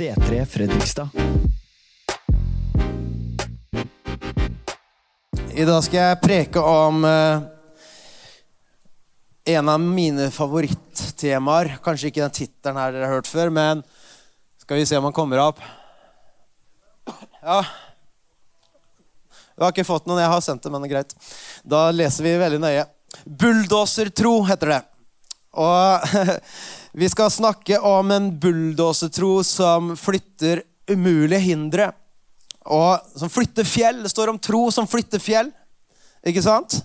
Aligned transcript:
C3 0.00 0.44
Fredrikstad. 0.46 1.08
I 5.52 5.64
dag 5.68 5.82
skal 5.84 5.98
jeg 5.98 6.20
preke 6.22 6.62
om 6.64 7.04
eh, 7.04 7.42
en 9.58 9.68
av 9.68 9.84
mine 9.84 10.30
favorittemaer. 10.32 11.74
Kanskje 11.84 12.08
ikke 12.08 12.22
den 12.22 12.32
tittelen 12.32 12.80
her 12.80 12.96
dere 12.96 13.10
har 13.10 13.18
hørt 13.18 13.28
før, 13.28 13.52
men 13.52 13.84
skal 14.64 14.80
vi 14.80 14.88
se 14.88 14.96
om 14.96 15.04
han 15.10 15.18
kommer 15.20 15.44
opp. 15.44 15.60
Ja. 17.44 17.60
Du 19.52 19.66
har 19.66 19.74
ikke 19.74 19.84
fått 19.84 20.08
noen, 20.08 20.24
jeg 20.24 20.32
har 20.32 20.46
sendt 20.48 20.64
det, 20.64 20.72
men 20.72 20.80
det 20.80 20.94
er 20.94 20.96
greit. 20.96 21.16
Da 21.60 21.90
leser 21.92 22.24
vi 22.24 22.38
veldig 22.40 22.64
nøye. 22.64 22.88
Bulldosertro 23.28 24.38
heter 24.48 24.78
det. 24.78 24.84
Og 25.60 26.08
vi 26.92 27.08
skal 27.08 27.30
snakke 27.30 27.78
om 27.78 28.10
en 28.10 28.28
bulldosertro 28.40 29.44
som 29.46 29.94
flytter 29.96 30.62
umulige 30.90 31.40
hindre. 31.50 31.90
Og 32.66 32.98
som 33.16 33.30
flytter 33.30 33.64
fjell. 33.64 34.02
Det 34.02 34.10
står 34.10 34.32
om 34.32 34.38
tro 34.42 34.66
som 34.74 34.88
flytter 34.90 35.22
fjell. 35.22 35.52
Ikke 36.26 36.42
sant? 36.44 36.80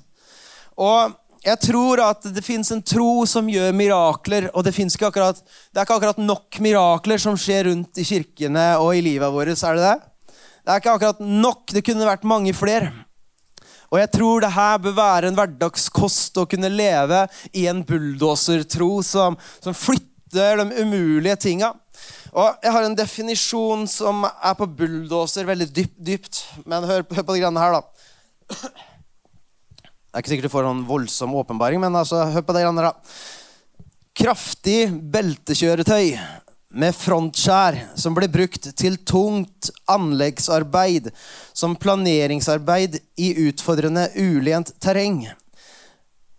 Og 0.77 1.15
jeg 1.45 1.61
tror 1.61 2.01
at 2.01 2.25
det 2.33 2.43
fins 2.45 2.71
en 2.73 2.81
tro 2.81 3.25
som 3.29 3.49
gjør 3.49 3.73
mirakler, 3.77 4.47
og 4.53 4.65
det, 4.65 4.73
ikke 4.81 5.09
akkurat, 5.11 5.37
det 5.37 5.77
er 5.77 5.85
ikke 5.85 5.97
akkurat 5.99 6.21
nok 6.21 6.57
mirakler 6.63 7.21
som 7.21 7.37
skjer 7.37 7.69
rundt 7.69 8.01
i 8.01 8.05
kirkene 8.07 8.71
og 8.81 8.95
i 8.97 9.03
livet 9.05 9.33
vårt. 9.33 9.53
Er 9.53 9.77
det 9.77 9.85
det? 9.85 9.97
Det 10.65 10.73
er 10.73 10.81
ikke 10.81 10.95
akkurat 10.97 11.21
nok. 11.21 11.67
Det 11.69 11.83
kunne 11.85 12.07
vært 12.07 12.25
mange 12.25 12.53
flere. 12.57 12.89
Og 13.95 14.01
jeg 14.01 14.11
tror 14.11 14.43
det 14.43 14.51
her 14.51 14.79
bør 14.83 14.97
være 14.97 15.29
en 15.31 15.37
hverdagskost 15.37 16.35
å 16.41 16.43
kunne 16.51 16.67
leve 16.67 17.21
i 17.55 17.63
en 17.71 17.79
bulldosertro 17.87 18.89
som, 19.07 19.37
som 19.63 19.77
flytter 19.77 20.59
de 20.59 20.83
umulige 20.83 21.37
tinga. 21.45 21.71
Og 22.35 22.59
Jeg 22.59 22.73
har 22.75 22.83
en 22.83 22.97
definisjon 22.99 23.85
som 23.87 24.25
er 24.27 24.57
på 24.59 24.67
bulldoser, 24.67 25.47
veldig 25.47 25.69
dypt, 25.71 25.95
dypt. 25.95 26.41
Men 26.67 26.83
hør, 26.83 27.05
hør 27.07 27.23
på 27.23 27.37
det 27.37 27.45
greiene 27.45 27.63
her, 27.63 27.77
da. 27.77 28.51
Det 28.51 30.19
er 30.19 30.23
ikke 30.25 30.33
sikkert 30.33 30.49
du 30.49 30.55
får 30.57 30.67
en 30.67 30.83
voldsom 30.89 31.39
åpenbaring, 31.39 31.79
men 31.79 31.95
altså, 31.95 32.25
hør 32.35 32.43
på 32.43 32.55
det 32.55 32.65
greiene 32.65 32.83
her, 32.83 32.91
da. 32.91 33.87
Kraftig 34.15 34.79
beltekjøretøy 35.15 36.11
med 36.73 36.95
frontskjær 36.95 37.77
som 37.99 38.15
ble 38.17 38.27
brukt 38.31 38.69
til 38.77 38.97
tungt 39.07 39.69
anleggsarbeid 39.91 41.11
som 41.53 41.75
planeringsarbeid 41.79 42.97
i 43.21 43.31
utfordrende 43.47 44.09
ulent 44.15 44.73
terreng. 44.83 45.23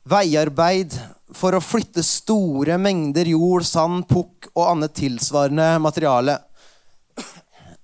Veiarbeid 0.07 0.95
for 1.35 1.57
å 1.57 1.63
flytte 1.63 2.05
store 2.07 2.77
mengder 2.79 3.29
jord, 3.33 3.65
sand, 3.67 4.07
pukk 4.09 4.51
og 4.55 4.65
annet 4.71 4.95
tilsvarende 4.97 5.71
materiale. 5.83 6.39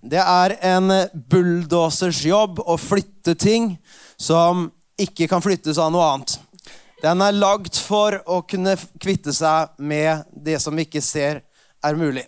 Det 0.02 0.20
er 0.20 0.56
en 0.66 0.90
bulldosers 1.30 2.24
jobb 2.26 2.60
å 2.62 2.78
flytte 2.78 3.34
ting 3.38 3.76
som 4.18 4.68
ikke 5.00 5.28
kan 5.30 5.42
flyttes 5.42 5.78
av 5.78 5.92
noe 5.94 6.08
annet. 6.14 6.36
Den 7.02 7.22
er 7.22 7.34
lagd 7.34 7.78
for 7.82 8.20
å 8.30 8.42
kunne 8.46 8.76
kvitte 9.02 9.34
seg 9.34 9.74
med 9.78 10.22
det 10.30 10.60
som 10.62 10.74
vi 10.76 10.86
ikke 10.86 11.02
ser 11.02 11.42
er 11.82 11.98
mulig. 11.98 12.26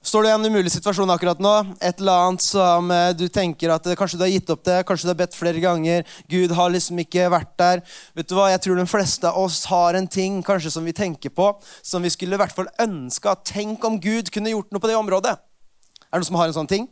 Står 0.00 0.24
du 0.24 0.30
i 0.30 0.32
en 0.32 0.46
umulig 0.48 0.70
situasjon 0.72 1.10
akkurat 1.12 1.42
nå? 1.44 1.50
Et 1.84 1.98
eller 2.00 2.22
annet 2.24 2.40
som 2.40 2.86
eh, 2.88 3.10
du 3.12 3.26
tenker 3.28 3.68
at 3.68 3.84
eh, 3.84 3.96
kanskje 4.00 4.16
du 4.16 4.22
har 4.24 4.30
gitt 4.32 4.48
opp 4.48 4.62
det, 4.64 4.78
kanskje 4.88 5.04
du 5.04 5.10
har 5.10 5.18
bedt 5.18 5.36
flere 5.36 5.60
ganger. 5.60 6.06
Gud 6.24 6.54
har 6.56 6.70
liksom 6.72 7.02
ikke 7.02 7.26
vært 7.28 7.50
der. 7.60 7.82
Vet 8.16 8.30
du 8.30 8.32
hva? 8.38 8.46
Jeg 8.48 8.62
tror 8.64 8.80
de 8.80 8.86
fleste 8.88 9.28
av 9.28 9.36
oss 9.36 9.58
har 9.68 9.98
en 9.98 10.08
ting 10.08 10.38
kanskje 10.46 10.72
som 10.72 10.88
vi 10.88 10.94
tenker 10.96 11.28
på, 11.36 11.50
som 11.84 12.00
vi 12.00 12.08
skulle 12.14 12.38
i 12.38 12.40
hvert 12.40 12.54
fall 12.56 12.70
ønske 12.80 13.28
at 13.28 13.44
Tenk 13.50 13.84
om 13.84 13.98
Gud 14.00 14.30
kunne 14.32 14.54
gjort 14.54 14.72
noe 14.72 14.80
på 14.80 14.88
det 14.88 14.96
området. 14.96 15.34
Er 15.36 16.16
det 16.16 16.22
noen 16.22 16.28
som 16.30 16.38
har 16.40 16.48
en 16.48 16.56
sånn 16.62 16.70
ting? 16.70 16.86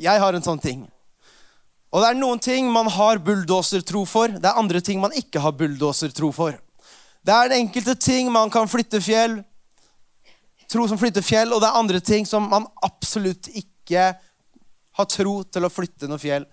Jeg 0.00 0.22
har 0.22 0.38
en 0.38 0.46
sånn 0.46 0.62
ting. 0.64 0.86
Og 1.92 2.00
det 2.00 2.14
er 2.14 2.16
noen 2.16 2.40
ting 2.40 2.70
man 2.72 2.88
har 2.96 3.20
bulldosertro 3.26 4.06
for. 4.08 4.32
Det 4.32 4.48
er 4.48 4.62
andre 4.62 4.80
ting 4.80 5.04
man 5.04 5.12
ikke 5.12 5.44
har 5.44 5.52
bulldosertro 5.60 6.32
for. 6.32 6.56
Det 7.20 7.36
er 7.36 7.58
enkelte 7.58 7.98
ting 8.00 8.32
man 8.32 8.48
kan 8.48 8.72
flytte 8.72 9.04
fjell, 9.04 9.42
tro 10.70 10.86
som 10.88 10.98
flytter 11.00 11.24
fjell, 11.24 11.52
og 11.54 11.62
det 11.62 11.68
er 11.68 11.80
andre 11.80 12.00
ting 12.04 12.26
som 12.28 12.48
man 12.50 12.66
absolutt 12.86 13.50
ikke 13.52 14.10
har 14.96 15.08
tro 15.12 15.38
til 15.44 15.66
å 15.66 15.72
flytte 15.72 16.08
noe 16.10 16.20
fjell. 16.20 16.46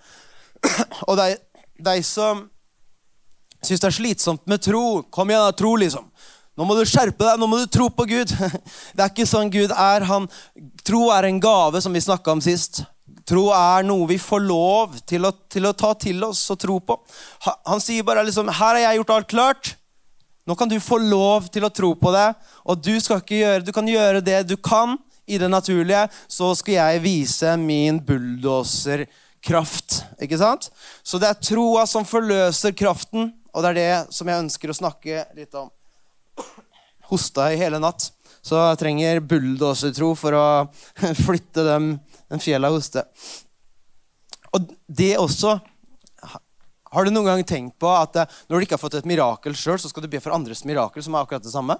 Og 1.10 1.18
de, 1.20 1.34
de 1.84 1.96
som 2.06 2.46
syns 3.64 3.82
det 3.82 3.90
er 3.90 3.96
slitsomt 3.96 4.46
med 4.52 4.64
tro 4.64 5.04
Kom 5.12 5.32
igjen, 5.32 5.44
da, 5.44 5.56
tro, 5.56 5.74
liksom. 5.80 6.10
Nå 6.54 6.68
må 6.68 6.76
du 6.78 6.84
skjerpe 6.86 7.24
deg, 7.24 7.40
nå 7.42 7.48
må 7.50 7.58
du 7.58 7.70
tro 7.72 7.88
på 7.90 8.06
Gud. 8.10 8.30
Det 8.96 9.02
er 9.02 9.10
ikke 9.10 9.26
sånn 9.26 9.50
Gud 9.54 9.72
er. 9.74 10.06
Han, 10.06 10.28
tro 10.86 11.08
er 11.16 11.26
en 11.26 11.40
gave, 11.42 11.82
som 11.82 11.96
vi 11.96 12.04
snakka 12.04 12.36
om 12.36 12.44
sist. 12.46 12.84
Tro 13.26 13.48
er 13.56 13.86
noe 13.88 14.06
vi 14.12 14.20
får 14.22 14.44
lov 14.44 15.00
til 15.10 15.26
å, 15.26 15.32
til 15.50 15.66
å, 15.66 15.74
ta 15.74 15.94
til 15.98 16.22
oss 16.28 16.44
og 16.54 16.60
tro 16.62 16.78
på. 16.84 17.00
Han 17.48 17.82
sier 17.82 18.06
bare 18.06 18.26
liksom 18.28 18.52
Her 18.52 18.76
har 18.76 18.84
jeg 18.84 19.00
gjort 19.02 19.16
alt 19.16 19.32
klart. 19.32 19.74
Nå 20.44 20.56
kan 20.60 20.70
du 20.70 20.76
få 20.84 20.98
lov 21.00 21.48
til 21.54 21.64
å 21.64 21.72
tro 21.72 21.94
på 21.96 22.12
det, 22.12 22.34
og 22.68 22.82
du, 22.84 22.92
gjøre, 22.92 23.64
du 23.64 23.72
kan 23.76 23.88
gjøre 23.88 24.24
det 24.24 24.42
du 24.50 24.58
kan 24.60 24.98
i 25.26 25.38
det 25.40 25.48
naturlige. 25.48 26.08
Så 26.28 26.52
skal 26.60 26.74
jeg 26.76 27.04
vise 27.06 27.54
min 27.60 28.02
bulldoserkraft. 28.04 30.02
Ikke 30.24 30.40
sant? 30.42 30.68
Så 31.04 31.20
det 31.22 31.30
er 31.32 31.40
troa 31.40 31.86
som 31.88 32.08
forløser 32.08 32.76
kraften, 32.76 33.32
og 33.54 33.64
det 33.64 33.72
er 33.72 33.80
det 33.80 34.16
som 34.16 34.28
jeg 34.28 34.44
ønsker 34.44 34.74
å 34.74 34.78
snakke 34.82 35.24
litt 35.38 35.56
om. 35.56 35.72
Hosta 37.08 37.52
i 37.54 37.60
hele 37.62 37.80
natt, 37.80 38.10
så 38.44 38.60
jeg 38.60 38.82
trenger 38.82 39.24
bulldosertro 39.24 40.12
for 40.20 40.36
å 40.36 40.46
flytte 41.26 41.64
dem, 41.70 41.94
den 42.28 42.44
fjella 42.44 42.72
hoste. 42.74 43.06
Og 44.54 44.74
det 44.92 45.16
også 45.18 45.56
har 46.94 47.06
du 47.06 47.14
noen 47.14 47.26
gang 47.32 47.44
tenkt 47.48 47.76
på 47.82 47.90
at 47.90 48.18
eh, 48.22 48.40
når 48.48 48.56
du 48.60 48.68
ikke 48.68 48.78
har 48.78 48.84
fått 48.84 49.00
et 49.00 49.10
mirakel 49.10 49.56
sjøl, 49.58 49.80
så 49.82 49.90
skal 49.90 50.06
du 50.06 50.12
be 50.12 50.22
for 50.22 50.36
andres 50.36 50.64
mirakel, 50.68 51.04
som 51.06 51.16
er 51.16 51.26
akkurat 51.26 51.44
det 51.44 51.54
samme? 51.54 51.78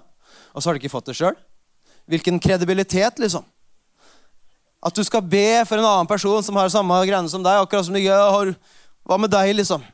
Og 0.52 0.62
så 0.62 0.68
har 0.68 0.74
du 0.74 0.82
ikke 0.82 0.92
fått 0.92 1.10
det 1.10 1.16
sjøl? 1.18 1.36
Hvilken 2.10 2.40
kredibilitet, 2.42 3.20
liksom. 3.22 3.46
At 4.84 4.96
du 4.96 5.04
skal 5.06 5.22
be 5.24 5.62
for 5.68 5.80
en 5.80 5.86
annen 5.88 6.10
person 6.10 6.42
som 6.44 6.58
har 6.60 6.72
samme 6.72 6.98
greiene 7.06 7.30
som 7.32 7.44
deg. 7.44 7.62
akkurat 7.62 7.86
som 7.86 7.96
du 7.96 8.02
har, 8.04 8.54
Hva 9.04 9.18
med 9.20 9.30
deg, 9.30 9.54
liksom? 9.56 9.84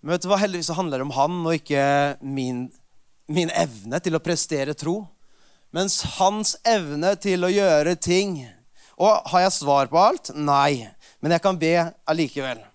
Men 0.00 0.14
vet 0.14 0.24
du 0.24 0.30
hva, 0.30 0.40
Heldigvis 0.40 0.72
handler 0.74 0.98
det 0.98 1.06
om 1.06 1.14
han 1.14 1.42
og 1.44 1.54
ikke 1.58 1.82
min, 2.22 2.68
min 3.28 3.50
evne 3.52 4.00
til 4.00 4.16
å 4.16 4.22
prestere 4.22 4.74
tro. 4.74 5.04
Mens 5.74 6.00
hans 6.16 6.56
evne 6.66 7.12
til 7.20 7.46
å 7.46 7.52
gjøre 7.52 7.94
ting 7.94 8.40
Og 8.98 9.28
har 9.30 9.44
jeg 9.44 9.52
svar 9.54 9.86
på 9.86 10.00
alt? 10.00 10.32
Nei. 10.34 10.90
Men 11.22 11.36
jeg 11.36 11.44
kan 11.44 11.58
be 11.60 11.74
allikevel. 12.10 12.69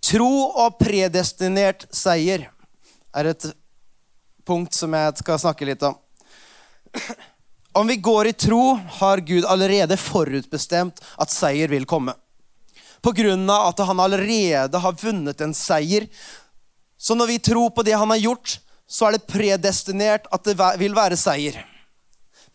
Tro 0.00 0.32
og 0.56 0.78
predestinert 0.80 1.84
seier 1.92 2.48
er 3.16 3.30
et 3.32 3.46
punkt 4.48 4.74
som 4.74 4.94
jeg 4.96 5.20
skal 5.20 5.40
snakke 5.42 5.68
litt 5.68 5.82
om. 5.86 5.98
Om 7.76 7.86
vi 7.86 7.96
går 8.02 8.30
i 8.30 8.32
tro, 8.32 8.74
har 8.74 9.22
Gud 9.22 9.44
allerede 9.46 9.98
forutbestemt 10.00 10.98
at 11.20 11.30
seier 11.30 11.70
vil 11.70 11.86
komme. 11.86 12.16
På 13.00 13.12
grunn 13.16 13.46
av 13.50 13.70
at 13.70 13.84
han 13.86 14.00
allerede 14.02 14.80
har 14.82 14.98
vunnet 14.98 15.40
en 15.40 15.54
seier. 15.54 16.08
Så 16.98 17.14
når 17.14 17.30
vi 17.30 17.38
tror 17.38 17.70
på 17.70 17.84
det 17.86 17.94
han 17.96 18.10
har 18.10 18.20
gjort, 18.20 18.58
så 18.90 19.06
er 19.06 19.16
det 19.16 19.28
predestinert 19.30 20.26
at 20.34 20.44
det 20.48 20.56
vil 20.80 20.96
være 20.96 21.16
seier. 21.20 21.60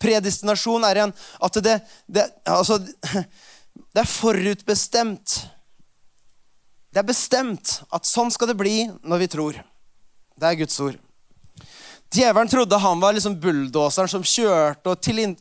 Predestinasjon 0.02 0.84
er 0.84 1.06
en 1.06 1.14
at 1.40 1.58
det, 1.64 1.78
det, 2.04 2.26
altså, 2.44 2.76
det 2.76 4.02
er 4.02 4.10
forutbestemt 4.10 5.38
det 6.96 7.02
er 7.02 7.10
bestemt 7.10 7.82
at 7.92 8.08
sånn 8.08 8.30
skal 8.32 8.48
det 8.48 8.54
bli 8.56 8.86
når 9.04 9.18
vi 9.20 9.26
tror. 9.28 9.56
Det 10.32 10.46
er 10.48 10.54
Guds 10.56 10.78
ord. 10.80 10.94
Djevelen 12.08 12.48
trodde 12.48 12.78
han 12.80 13.02
var 13.02 13.12
liksom 13.12 13.34
bulldoseren 13.36 14.08
som 14.08 14.22
kjørte, 14.24 14.94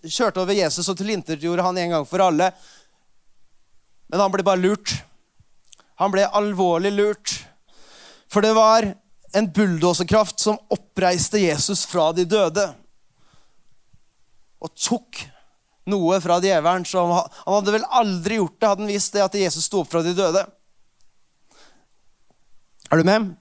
kjørte, 0.03 0.41
over 0.41 0.51
Jesus 0.51 0.89
og 0.91 0.97
tilintetgjorde 0.99 1.63
han 1.63 1.79
en 1.79 1.93
gang 1.93 2.07
for 2.09 2.25
alle. 2.25 2.49
Men 4.11 4.19
han 4.19 4.33
ble 4.33 4.43
bare 4.43 4.59
lurt. 4.59 4.97
Han 6.03 6.11
ble 6.11 6.25
alvorlig 6.27 6.91
lurt. 6.91 7.37
For 8.27 8.43
det 8.43 8.51
var 8.57 8.89
en 9.31 9.47
bulldoserkraft 9.55 10.43
som 10.43 10.59
oppreiste 10.75 11.39
Jesus 11.39 11.85
fra 11.87 12.09
de 12.19 12.27
døde. 12.27 12.67
Og 14.59 14.75
tok 14.75 15.23
noe 15.87 16.19
fra 16.19 16.41
djevelen 16.43 16.83
Han 16.91 17.55
hadde 17.55 17.79
vel 17.79 17.89
aldri 17.95 18.43
gjort 18.43 18.59
det 18.59 18.73
hadde 18.73 18.87
han 18.89 18.95
visst 18.97 19.15
det 19.15 19.23
at 19.23 19.39
Jesus 19.39 19.71
sto 19.71 19.85
opp 19.85 19.95
fra 19.95 20.03
de 20.03 20.11
døde. 20.19 20.43
Er 22.91 23.01
du 23.01 23.07
med? 23.07 23.33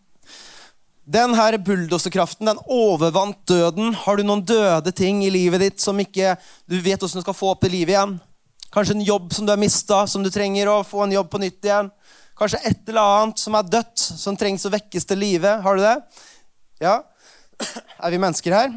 Den 1.05 1.35
her 1.37 1.59
bulldoserkraften 1.61 2.49
den 2.49 2.61
overvant 2.65 3.43
døden. 3.49 3.93
Har 3.95 4.17
du 4.17 4.25
noen 4.25 4.45
døde 4.45 4.93
ting 4.97 5.21
i 5.25 5.33
livet 5.33 5.61
ditt 5.61 5.83
som 5.83 5.99
ikke 6.01 6.37
du 6.65 6.79
vet 6.79 6.97
hvordan 6.97 7.21
du 7.21 7.25
skal 7.27 7.37
få 7.37 7.51
opp 7.53 7.67
i 7.69 7.73
livet 7.75 7.93
igjen? 7.93 8.15
Kanskje 8.73 8.97
en 8.97 9.05
jobb 9.05 9.35
som 9.37 9.47
du 9.47 9.53
har 9.53 9.61
mista, 9.61 10.07
som 10.09 10.25
du 10.25 10.31
trenger 10.33 10.71
å 10.73 10.79
få 10.87 11.05
en 11.05 11.13
jobb 11.13 11.29
på 11.31 11.43
nytt 11.43 11.61
igjen? 11.69 11.91
Kanskje 12.35 12.63
et 12.67 12.89
eller 12.89 13.21
annet 13.21 13.43
som 13.43 13.55
er 13.55 13.69
dødt, 13.69 14.01
som 14.01 14.39
trengs 14.39 14.65
å 14.67 14.73
vekkes 14.73 15.07
til 15.07 15.21
live? 15.21 15.53
Har 15.63 15.77
du 15.77 15.85
det? 15.85 15.99
Ja? 16.83 16.97
Er 18.01 18.11
vi 18.11 18.19
mennesker 18.19 18.57
her? 18.57 18.73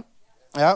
Ja. 0.60 0.76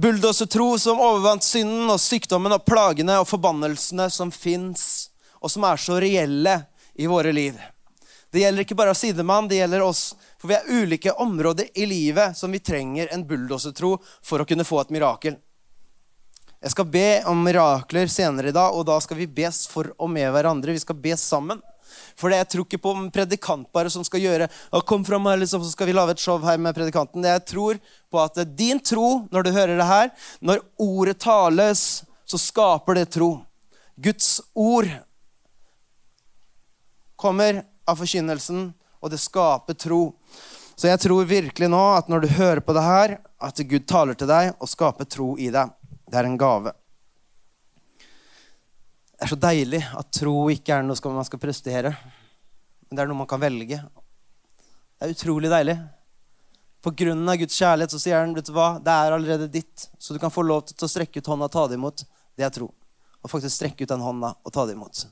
Bulldosertro 0.00 0.78
som 0.80 1.02
overvant 1.02 1.44
synden 1.44 1.90
og 1.92 2.00
sykdommen 2.00 2.54
og 2.56 2.64
plagene 2.64 3.18
og 3.20 3.28
forbannelsene 3.28 4.06
som 4.14 4.30
fins, 4.32 5.10
og 5.42 5.52
som 5.52 5.66
er 5.68 5.82
så 5.82 5.98
reelle 6.00 6.56
i 6.96 7.10
våre 7.10 7.34
liv. 7.36 7.58
Det 8.30 8.44
gjelder 8.44 8.62
ikke 8.62 8.78
bare 8.78 8.94
sidemann, 8.94 9.48
det 9.50 9.58
gjelder 9.58 9.82
oss. 9.82 10.14
For 10.38 10.50
vi 10.50 10.56
er 10.56 10.68
ulike 10.70 11.12
områder 11.12 11.70
i 11.74 11.86
livet 11.90 12.38
som 12.38 12.52
vi 12.52 12.62
trenger 12.62 13.10
en 13.10 13.24
bulldosertro 13.26 13.96
for 14.22 14.42
å 14.42 14.46
kunne 14.46 14.66
få 14.66 14.84
et 14.84 14.92
mirakel. 14.94 15.38
Jeg 16.60 16.74
skal 16.74 16.86
be 16.92 17.08
om 17.26 17.40
mirakler 17.42 18.10
senere 18.12 18.52
i 18.52 18.54
dag, 18.54 18.74
og 18.76 18.84
da 18.86 18.98
skal 19.00 19.16
vi 19.16 19.26
bes 19.26 19.64
for 19.70 19.90
og 19.96 20.10
med 20.12 20.28
hverandre. 20.30 20.74
Vi 20.76 20.82
skal 20.82 20.98
be 21.00 21.16
sammen. 21.18 21.62
For 22.20 22.30
jeg 22.30 22.46
tror 22.52 22.66
ikke 22.66 22.78
på 22.84 22.92
predikant 23.10 23.66
bare 23.74 23.90
som 23.90 24.04
skal 24.06 24.22
gjøre 24.22 24.48
kom 24.86 25.02
frem 25.06 25.26
her, 25.26 25.40
liksom, 25.40 25.64
så 25.64 25.72
skal 25.72 25.88
vi 25.88 25.96
lage 25.96 26.14
et 26.14 26.22
show 26.22 26.38
her 26.44 26.60
med 26.60 26.76
predikanten. 26.76 27.24
Jeg 27.24 27.46
tror 27.48 27.80
på 28.12 28.22
at 28.22 28.42
din 28.56 28.78
tro, 28.78 29.24
når 29.32 29.46
du 29.46 29.50
hører 29.56 29.80
det 29.80 29.88
her, 29.88 30.12
når 30.44 30.62
ordet 30.78 31.18
tales, 31.24 32.04
så 32.28 32.38
skaper 32.38 33.00
det 33.00 33.08
tro. 33.16 33.32
Guds 33.98 34.38
ord 34.54 34.86
kommer 37.20 37.64
av 37.90 38.00
forkynnelsen, 38.00 38.70
og 39.00 39.12
det 39.12 39.20
skaper 39.20 39.76
tro. 39.78 40.02
Så 40.80 40.88
jeg 40.88 41.00
tror 41.02 41.28
virkelig 41.28 41.68
nå 41.68 41.80
at 41.92 42.08
når 42.08 42.24
du 42.24 42.34
hører 42.38 42.62
på 42.64 42.72
det 42.76 42.84
her, 42.84 43.16
at 43.40 43.60
Gud 43.68 43.86
taler 43.88 44.16
til 44.16 44.30
deg 44.30 44.54
og 44.56 44.70
skaper 44.70 45.08
tro 45.08 45.34
i 45.36 45.50
deg. 45.52 45.72
Det 46.08 46.18
er 46.18 46.28
en 46.28 46.38
gave. 46.40 46.72
Det 49.20 49.26
er 49.26 49.32
så 49.34 49.36
deilig 49.36 49.82
at 49.84 50.12
tro 50.16 50.34
ikke 50.48 50.78
er 50.78 50.86
noe 50.86 51.12
man 51.12 51.28
skal 51.28 51.42
prestere, 51.42 51.92
men 52.88 52.96
det 52.96 53.04
er 53.04 53.10
noe 53.10 53.20
man 53.20 53.28
kan 53.28 53.42
velge. 53.42 53.76
Det 53.76 55.04
er 55.04 55.12
utrolig 55.12 55.52
deilig. 55.52 55.76
På 56.80 56.94
grunn 56.96 57.28
av 57.28 57.36
Guds 57.36 57.60
kjærlighet 57.60 57.92
så 57.92 58.00
sier 58.00 58.16
han 58.22 58.32
vet 58.32 58.48
du 58.48 58.54
hva, 58.56 58.72
det 58.80 58.92
er 58.96 59.12
allerede 59.12 59.50
ditt. 59.52 59.90
Så 60.00 60.16
du 60.16 60.20
kan 60.22 60.32
få 60.32 60.46
lov 60.48 60.64
til 60.70 60.86
å 60.86 60.88
strekke 60.88 61.20
ut 61.20 61.28
hånda 61.28 61.50
og 61.50 61.52
ta 61.52 61.66
det 61.68 61.76
imot. 61.76 62.06
Det 62.32 62.46
er 62.46 62.54
tro. 62.54 62.70
Og 63.20 63.28
faktisk 63.28 63.52
strekke 63.58 63.84
ut 63.84 63.92
den 63.92 64.00
hånda 64.00 64.32
og 64.40 64.54
ta 64.56 64.64
det 64.64 64.78
imot. 64.78 65.04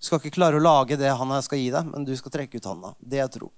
Du 0.00 0.06
skal 0.06 0.22
ikke 0.22 0.38
klare 0.38 0.56
å 0.56 0.64
lage 0.64 0.96
det 0.96 1.10
han 1.12 1.42
skal 1.44 1.60
gi 1.60 1.68
deg, 1.74 1.90
men 1.92 2.06
du 2.08 2.14
skal 2.16 2.32
trekke 2.32 2.56
ut 2.56 2.68
handa. 2.70 2.94
Det 2.98 3.20
er 3.20 3.28
tro. 3.28 3.50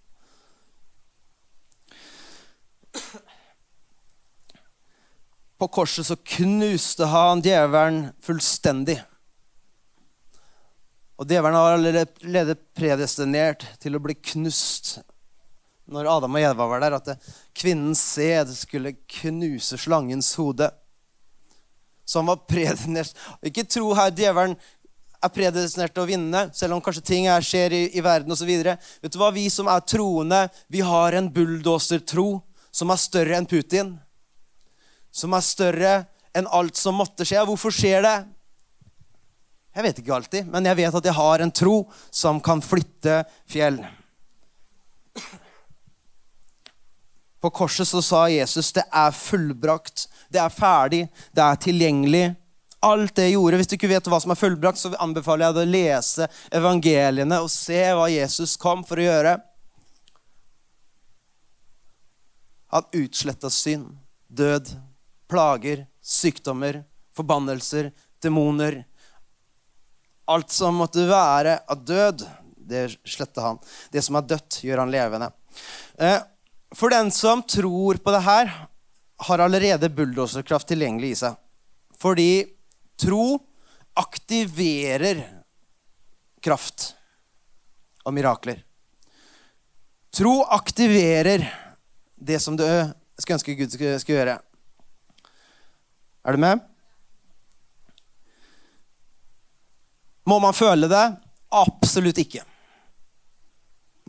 På 5.63 5.69
korset 5.71 6.09
så 6.09 6.17
knuste 6.19 7.07
han 7.07 7.45
djevelen 7.47 8.09
fullstendig. 8.27 8.99
Og 11.15 11.31
djevelen 11.31 11.61
var 11.63 11.77
allerede 11.79 12.59
predestinert 12.75 13.63
til 13.79 13.95
å 13.95 14.03
bli 14.03 14.19
knust 14.19 14.97
når 15.93 16.09
Adam 16.11 16.35
og 16.39 16.43
Eva 16.43 16.67
var 16.67 16.83
der, 16.83 16.97
at 16.97 17.31
kvinnens 17.55 18.03
sæd 18.15 18.51
skulle 18.57 18.95
knuse 19.21 19.79
slangens 19.79 20.31
hode. 20.41 20.71
Så 22.05 22.19
han 22.19 22.31
var 22.31 22.43
predestinert. 22.49 23.15
Ikke 23.47 23.67
tro 23.69 23.93
her 23.95 24.11
djevelen 24.11 24.57
er 25.23 25.33
predestinert 25.33 25.95
til 25.95 26.05
å 26.05 26.09
vinne, 26.09 26.47
selv 26.57 26.77
om 26.77 26.83
kanskje 26.83 27.05
ting 27.07 27.29
er, 27.31 27.45
skjer 27.45 27.75
i, 27.77 27.83
i 27.97 28.03
verden 28.05 28.35
osv. 28.35 28.51
Vet 28.51 29.13
du 29.13 29.19
hva? 29.21 29.31
Vi 29.35 29.47
som 29.53 29.71
er 29.71 29.85
troende, 29.87 30.45
vi 30.73 30.83
har 30.85 31.17
en 31.19 31.31
bulldosertro 31.33 32.43
som 32.73 32.91
er 32.91 33.01
større 33.01 33.39
enn 33.39 33.49
Putin. 33.49 33.95
Som 35.13 35.37
er 35.37 35.45
større 35.45 35.95
enn 36.35 36.49
alt 36.49 36.79
som 36.81 36.97
måtte 36.97 37.27
skje. 37.29 37.43
Hvorfor 37.47 37.75
skjer 37.75 38.05
det? 38.07 38.17
Jeg 39.73 39.87
vet 39.87 40.03
ikke 40.03 40.15
alltid, 40.17 40.49
men 40.53 40.69
jeg 40.69 40.79
vet 40.83 40.97
at 40.99 41.07
jeg 41.09 41.17
har 41.17 41.45
en 41.45 41.53
tro 41.53 41.77
som 42.13 42.41
kan 42.45 42.61
flytte 42.65 43.23
fjell. 43.49 43.79
På 47.43 47.51
korset 47.51 47.89
så 47.89 48.03
sa 48.05 48.27
Jesus 48.31 48.71
det 48.77 48.85
er 48.87 49.15
fullbrakt, 49.17 50.07
det 50.31 50.39
er 50.43 50.53
ferdig, 50.53 51.07
det 51.35 51.43
er 51.43 51.63
tilgjengelig 51.65 52.27
alt 52.83 53.15
det 53.17 53.29
gjorde. 53.31 53.59
Hvis 53.61 53.71
du 53.71 53.77
ikke 53.77 53.91
vet 53.93 54.09
hva 54.11 54.19
som 54.23 54.35
er 54.35 54.39
fullbrakt, 54.39 54.81
så 54.81 54.93
anbefaler 55.03 55.47
jeg 55.47 55.57
deg 55.57 55.63
å 55.63 55.73
lese 55.73 56.29
evangeliene 56.55 57.41
og 57.45 57.51
se 57.53 57.81
hva 57.95 58.09
Jesus 58.11 58.57
kom 58.61 58.83
for 58.87 58.99
å 58.99 59.07
gjøre. 59.07 59.37
Han 62.73 62.89
utsletta 62.97 63.51
synd, 63.53 63.93
død, 64.33 64.73
plager, 65.31 65.85
sykdommer, 66.03 66.83
forbannelser, 67.17 67.91
demoner. 68.23 68.83
Alt 70.33 70.51
som 70.55 70.79
måtte 70.81 71.05
være 71.09 71.59
av 71.69 71.85
død, 71.85 72.25
det 72.57 72.87
sletta 73.05 73.45
han. 73.45 73.63
Det 73.93 74.03
som 74.03 74.17
er 74.19 74.27
dødt, 74.35 74.63
gjør 74.65 74.85
han 74.85 74.95
levende. 74.95 75.31
Eh, 76.01 76.19
for 76.73 76.91
den 76.91 77.11
som 77.13 77.45
tror 77.45 78.01
på 78.01 78.15
det 78.15 78.23
her, 78.25 78.53
har 79.23 79.39
allerede 79.45 79.93
bulldoserkraft 79.93 80.73
tilgjengelig 80.73 81.13
i 81.13 81.19
seg. 81.21 81.39
Fordi 82.01 82.31
Tro 83.01 83.39
aktiverer 83.99 85.23
kraft 86.43 86.93
og 88.05 88.15
mirakler. 88.17 88.63
Tro 90.13 90.43
aktiverer 90.53 91.47
det 92.17 92.39
som 92.43 92.57
du 92.59 92.65
skulle 93.19 93.39
ønske 93.39 93.57
Gud 93.57 93.73
skulle, 93.73 93.99
gjøre. 94.03 94.39
Er 96.23 96.37
du 96.37 96.43
med? 96.43 96.63
Må 100.29 100.39
man 100.43 100.55
føle 100.55 100.91
det? 100.91 101.05
Absolutt 101.53 102.21
ikke. 102.23 102.45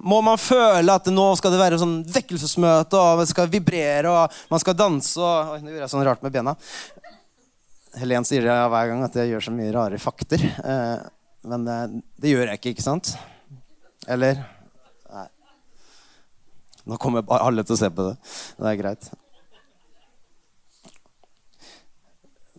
Må 0.04 0.20
man 0.26 0.40
føle 0.42 0.94
at 0.94 1.08
nå 1.14 1.26
skal 1.38 1.54
det 1.54 1.62
være 1.62 1.80
sånn 1.80 2.00
vekkelsesmøte, 2.12 2.98
og 2.98 3.22
det 3.22 3.30
skal 3.30 3.50
vibrere, 3.52 4.10
og 4.10 4.52
man 4.52 4.62
skal 4.62 4.78
danse 4.78 5.22
og 5.22 5.54
Oi, 5.54 5.60
nå 5.62 5.72
gjorde 5.72 5.86
jeg 5.86 5.94
sånn 5.94 6.06
rart 6.08 6.26
med 6.26 6.34
bena. 6.34 6.56
Helen 8.00 8.26
sier 8.26 8.46
det 8.46 8.54
hver 8.74 8.90
gang 8.90 9.04
at 9.06 9.16
jeg 9.20 9.30
gjør 9.34 9.46
så 9.48 9.54
mye 9.54 9.74
rare 9.76 10.00
fakter. 10.02 10.42
Eh, 10.44 11.04
men 11.50 11.66
det, 11.68 11.78
det, 12.24 12.32
gjør 12.32 12.50
jeg 12.50 12.62
ikke, 12.62 12.74
ikke 12.74 12.86
sant? 12.86 13.14
Eller? 14.10 14.40
Nei. 15.14 15.28
Nå 16.90 16.98
kommer 17.02 17.28
alle 17.38 17.66
til 17.68 17.76
å 17.76 17.82
se 17.82 17.90
på 17.94 18.08
det. 18.08 18.16
Det 18.58 18.70
er 18.72 18.80
greit. 18.80 19.10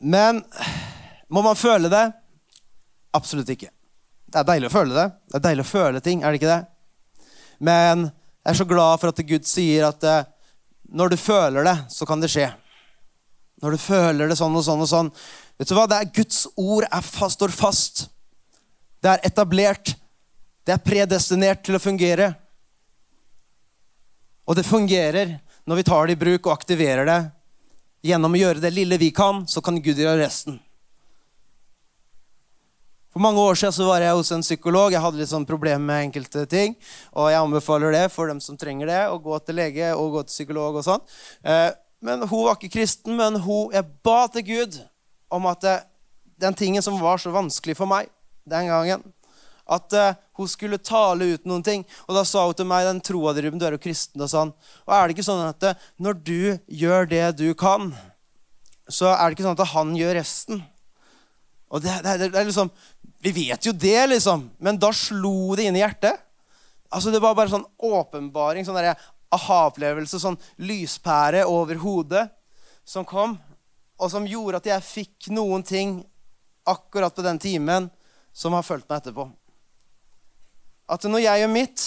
Men 0.05 0.43
må 1.33 1.43
man 1.43 1.57
føle 1.59 1.91
det? 1.91 2.05
Absolutt 3.17 3.51
ikke. 3.55 3.71
Det 4.29 4.43
er 4.43 4.49
deilig 4.53 4.69
å 4.69 4.75
føle 4.75 4.95
det. 4.95 5.09
Det 5.31 5.39
er 5.39 5.47
deilig 5.49 5.65
å 5.65 5.71
føle 5.71 6.03
ting, 6.05 6.23
er 6.23 6.35
det 6.35 6.43
ikke 6.43 6.53
det? 6.53 6.63
Men 7.65 8.09
jeg 8.11 8.53
er 8.53 8.59
så 8.59 8.67
glad 8.69 9.01
for 9.01 9.11
at 9.11 9.25
Gud 9.25 9.47
sier 9.49 9.89
at 9.89 10.05
eh, 10.05 10.27
når 10.95 11.15
du 11.15 11.17
føler 11.19 11.65
det, 11.65 11.79
så 11.91 12.07
kan 12.07 12.21
det 12.21 12.29
skje. 12.33 12.51
Når 13.65 13.75
du 13.75 13.81
føler 13.81 14.29
det 14.29 14.37
sånn 14.37 14.57
og 14.59 14.65
sånn 14.67 14.83
og 14.85 14.89
sånn. 14.91 15.07
Vet 15.57 15.71
du 15.71 15.77
hva? 15.79 15.87
Det 15.89 15.97
er 15.97 16.11
Guds 16.19 16.43
ord 16.61 16.85
er 16.85 17.07
fast, 17.07 17.39
står 17.39 17.55
fast. 17.55 18.03
Det 19.01 19.15
er 19.15 19.25
etablert. 19.25 19.95
Det 20.65 20.75
er 20.75 20.83
predestinert 20.85 21.63
til 21.65 21.79
å 21.79 21.81
fungere. 21.81 22.35
Og 24.45 24.59
det 24.59 24.67
fungerer 24.69 25.39
når 25.65 25.81
vi 25.81 25.87
tar 25.89 26.07
det 26.07 26.19
i 26.19 26.21
bruk 26.21 26.45
og 26.45 26.53
aktiverer 26.53 27.09
det. 27.09 27.19
Gjennom 28.05 28.37
å 28.37 28.41
gjøre 28.43 28.61
det 28.61 28.75
lille 28.77 29.01
vi 29.01 29.09
kan, 29.17 29.47
så 29.49 29.65
kan 29.65 29.81
Gud 29.81 29.97
gjøre 29.97 30.21
resten. 30.21 30.59
For 33.15 33.23
mange 33.23 33.41
år 33.41 33.57
siden 33.57 33.73
så 33.77 33.87
var 33.87 34.03
jeg 34.03 34.19
hos 34.19 34.33
en 34.35 34.43
psykolog. 34.45 34.93
Jeg 34.93 35.01
hadde 35.01 35.21
litt 35.23 35.31
sånn 35.31 35.47
problemer 35.49 35.81
med 35.87 36.09
enkelte 36.09 36.45
ting. 36.51 36.75
Og 37.15 37.31
jeg 37.31 37.41
anbefaler 37.41 37.95
det 37.95 38.09
for 38.13 38.29
dem 38.29 38.43
som 38.43 38.59
trenger 38.61 38.91
det, 38.91 39.01
å 39.09 39.21
gå 39.23 39.39
til 39.41 39.57
lege 39.61 39.95
og 39.95 40.19
gå 40.19 40.25
til 40.27 40.35
psykolog. 40.35 40.83
og 40.83 40.85
sånn. 40.85 41.05
Eh, 42.05 42.19
men 42.19 42.29
Hun 42.29 42.45
var 42.45 42.57
ikke 42.57 42.73
kristen, 42.79 43.17
men 43.17 43.41
hun, 43.41 43.73
jeg 43.73 43.85
ba 44.05 44.27
til 44.29 44.45
Gud 44.45 44.81
om 45.31 45.47
at 45.47 45.61
det, 45.61 45.83
den 46.41 46.55
tingen 46.55 46.83
som 46.83 47.01
var 47.01 47.19
så 47.19 47.31
vanskelig 47.31 47.77
for 47.77 47.87
meg 47.87 48.11
den 48.45 48.69
gangen, 48.69 49.03
at 49.65 49.95
uh, 49.97 50.15
hun 50.37 50.49
skulle 50.49 50.77
tale 50.77 51.25
ut 51.25 51.47
noen 51.49 51.63
ting. 51.65 51.87
Og 52.05 52.15
da 52.15 52.25
sa 52.29 52.43
hun 52.45 52.55
til 52.55 52.67
meg, 52.69 52.85
den 52.85 53.01
troa 53.01 53.33
di, 53.33 53.49
du 53.49 53.65
er 53.65 53.73
jo 53.73 53.81
kristen, 53.81 54.21
og 54.21 54.29
sånn. 54.29 54.51
Og 54.85 54.93
er 54.93 55.07
det 55.07 55.15
ikke 55.17 55.25
sånn 55.25 55.47
at 55.47 55.61
det, 55.63 55.73
når 55.97 56.19
du 56.21 56.59
gjør 56.69 57.09
det 57.09 57.23
du 57.39 57.47
kan, 57.57 57.89
så 58.85 59.15
er 59.15 59.25
det 59.25 59.39
ikke 59.39 59.47
sånn 59.47 59.57
at 59.57 59.73
han 59.73 59.95
gjør 59.97 60.19
resten? 60.19 60.61
Og 61.73 61.81
det, 61.81 61.97
det, 62.05 62.29
det 62.29 62.37
er 62.37 62.45
liksom, 62.45 62.69
Vi 63.25 63.33
vet 63.33 63.65
jo 63.65 63.73
det, 63.73 64.03
liksom. 64.13 64.51
Men 64.61 64.77
da 64.77 64.93
slo 64.93 65.57
det 65.57 65.71
inn 65.71 65.79
i 65.79 65.81
hjertet. 65.81 66.21
Altså 66.93 67.11
Det 67.11 67.23
var 67.25 67.35
bare 67.35 67.51
sånn 67.51 67.65
åpenbaring. 67.81 68.67
sånn 68.67 68.77
der, 68.77 69.01
aha-opplevelse, 69.35 70.21
sånn 70.21 70.39
lyspære 70.63 71.45
over 71.51 71.79
hodet 71.83 72.29
som 72.85 73.07
kom, 73.09 73.37
og 73.99 74.11
som 74.11 74.27
gjorde 74.29 74.61
at 74.61 74.69
jeg 74.69 74.87
fikk 74.87 75.31
noen 75.35 75.63
ting 75.67 75.99
akkurat 76.69 77.15
på 77.15 77.25
den 77.25 77.39
timen 77.39 77.89
som 78.33 78.57
har 78.57 78.67
fulgt 78.67 78.89
meg 78.89 79.03
etterpå. 79.03 79.29
At 80.91 81.05
når 81.09 81.23
jeg 81.25 81.45
gjør 81.45 81.53
mitt, 81.53 81.85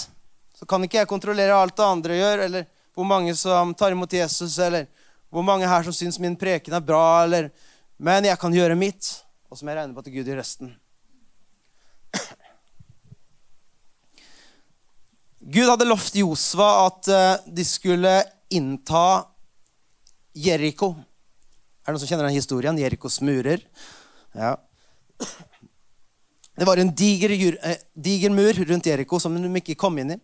så 0.57 0.65
kan 0.65 0.83
ikke 0.85 1.01
jeg 1.01 1.09
kontrollere 1.09 1.57
alt 1.57 1.75
det 1.77 1.85
andre 1.85 2.17
gjør, 2.17 2.43
eller 2.47 2.67
hvor 2.97 3.05
mange 3.05 3.35
som 3.37 3.75
tar 3.77 3.93
imot 3.93 4.13
Jesus, 4.13 4.57
eller 4.63 4.87
hvor 5.29 5.45
mange 5.45 5.69
her 5.69 5.85
som 5.85 5.93
syns 5.93 6.17
min 6.21 6.37
preken 6.39 6.73
er 6.73 6.85
bra, 6.85 7.23
eller 7.23 7.51
Men 7.97 8.25
jeg 8.25 8.37
kan 8.37 8.53
gjøre 8.53 8.75
mitt, 8.77 9.07
og 9.49 9.57
som 9.57 9.67
jeg 9.67 9.73
regner 9.73 9.95
på 9.95 10.03
at 10.05 10.11
Gud 10.13 10.27
gjør 10.29 10.37
resten. 10.37 10.69
Gud 15.47 15.69
hadde 15.69 15.87
lovt 15.87 16.17
Josva 16.19 16.67
at 16.89 17.07
eh, 17.07 17.43
de 17.55 17.63
skulle 17.63 18.11
innta 18.51 19.23
Jeriko. 20.35 20.89
Er 21.87 21.87
det 21.87 21.95
noen 21.95 22.01
som 22.01 22.09
kjenner 22.09 22.27
den 22.27 22.35
historien? 22.35 22.79
Jerikos 22.81 23.21
murer. 23.23 23.63
Ja. 24.35 24.57
Det 26.57 26.67
var 26.67 26.81
en 26.81 26.91
diger, 26.91 27.31
eh, 27.63 27.79
diger 27.95 28.35
mur 28.35 28.59
rundt 28.59 28.91
Jeriko 28.91 29.21
som 29.23 29.39
de 29.39 29.53
ikke 29.61 29.77
kom 29.79 29.95
inn 30.01 30.17
i. 30.17 30.19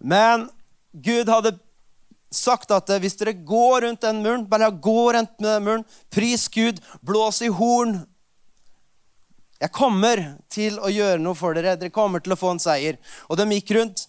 Men 0.00 0.48
Gud 0.96 1.28
hadde 1.28 1.58
sagt 2.32 2.72
at 2.72 2.88
eh, 2.88 3.02
hvis 3.04 3.20
dere 3.20 3.36
går 3.36 3.84
rundt 3.84 4.08
den 4.08 4.24
muren, 4.24 4.48
bare 4.48 4.72
gå 4.72 5.12
rundt 5.12 5.36
den 5.36 5.66
muren, 5.66 5.84
pris 6.08 6.48
Gud, 6.48 6.80
blås 7.04 7.44
i 7.44 7.52
horn 7.52 7.98
Jeg 9.56 9.72
kommer 9.72 10.20
til 10.52 10.76
å 10.78 10.90
gjøre 10.92 11.20
noe 11.22 11.36
for 11.36 11.56
dere. 11.56 11.76
Dere 11.80 11.94
kommer 11.94 12.20
til 12.20 12.34
å 12.34 12.38
få 12.38 12.52
en 12.52 12.60
seier. 12.60 12.98
Og 13.30 13.38
de 13.40 13.46
gikk 13.56 13.72
rundt 13.78 14.06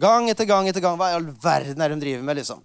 gang 0.00 0.30
etter 0.32 0.48
gang 0.48 0.68
etter 0.70 0.84
gang. 0.84 0.96
Hva 1.00 1.10
i 1.10 1.16
all 1.18 1.26
verden 1.42 1.82
er 1.84 1.92
de 1.92 2.00
driver 2.00 2.24
med? 2.24 2.40
liksom? 2.40 2.62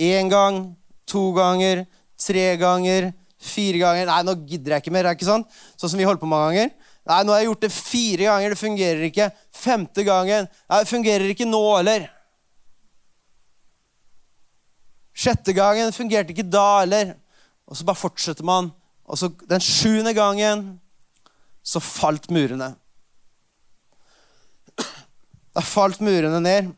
Én 0.00 0.30
gang, 0.32 0.62
to 1.04 1.26
ganger, 1.36 1.84
tre 2.16 2.46
ganger, 2.60 3.10
fire 3.42 3.82
ganger. 3.82 4.08
Nei, 4.08 4.22
nå 4.24 4.36
gidder 4.48 4.76
jeg 4.76 4.84
ikke 4.86 4.94
mer. 4.96 5.10
ikke 5.12 5.28
sant? 5.28 5.60
Sånn 5.76 5.92
som 5.92 6.00
vi 6.00 6.08
holdt 6.08 6.22
på 6.22 6.30
mange 6.30 6.54
ganger. 6.54 6.72
Nei, 7.10 7.20
nå 7.26 7.34
har 7.34 7.42
jeg 7.42 7.50
gjort 7.50 7.66
det 7.66 7.72
fire 7.74 8.28
ganger. 8.30 8.54
Det 8.54 8.62
fungerer 8.62 9.06
ikke. 9.10 9.30
Femte 9.52 10.04
gangen. 10.08 10.48
Nei, 10.70 10.82
det 10.82 10.90
fungerer 10.90 11.34
ikke 11.34 11.48
nå 11.50 11.62
heller. 11.76 12.06
Sjette 15.12 15.52
gangen 15.52 15.92
fungerte 15.92 16.32
ikke 16.32 16.48
da 16.48 16.68
heller. 16.80 17.12
Og 17.68 17.76
så 17.76 17.84
bare 17.84 18.00
fortsetter 18.00 18.46
man. 18.46 18.70
Og 19.04 19.18
så 19.20 19.28
den 19.50 19.60
sjuende 19.60 20.14
gangen 20.16 20.78
så 21.62 21.80
falt 21.80 22.30
murene. 22.30 22.74
Da 25.52 25.60
falt 25.60 26.00
murene 26.00 26.40
ned. 26.40 26.70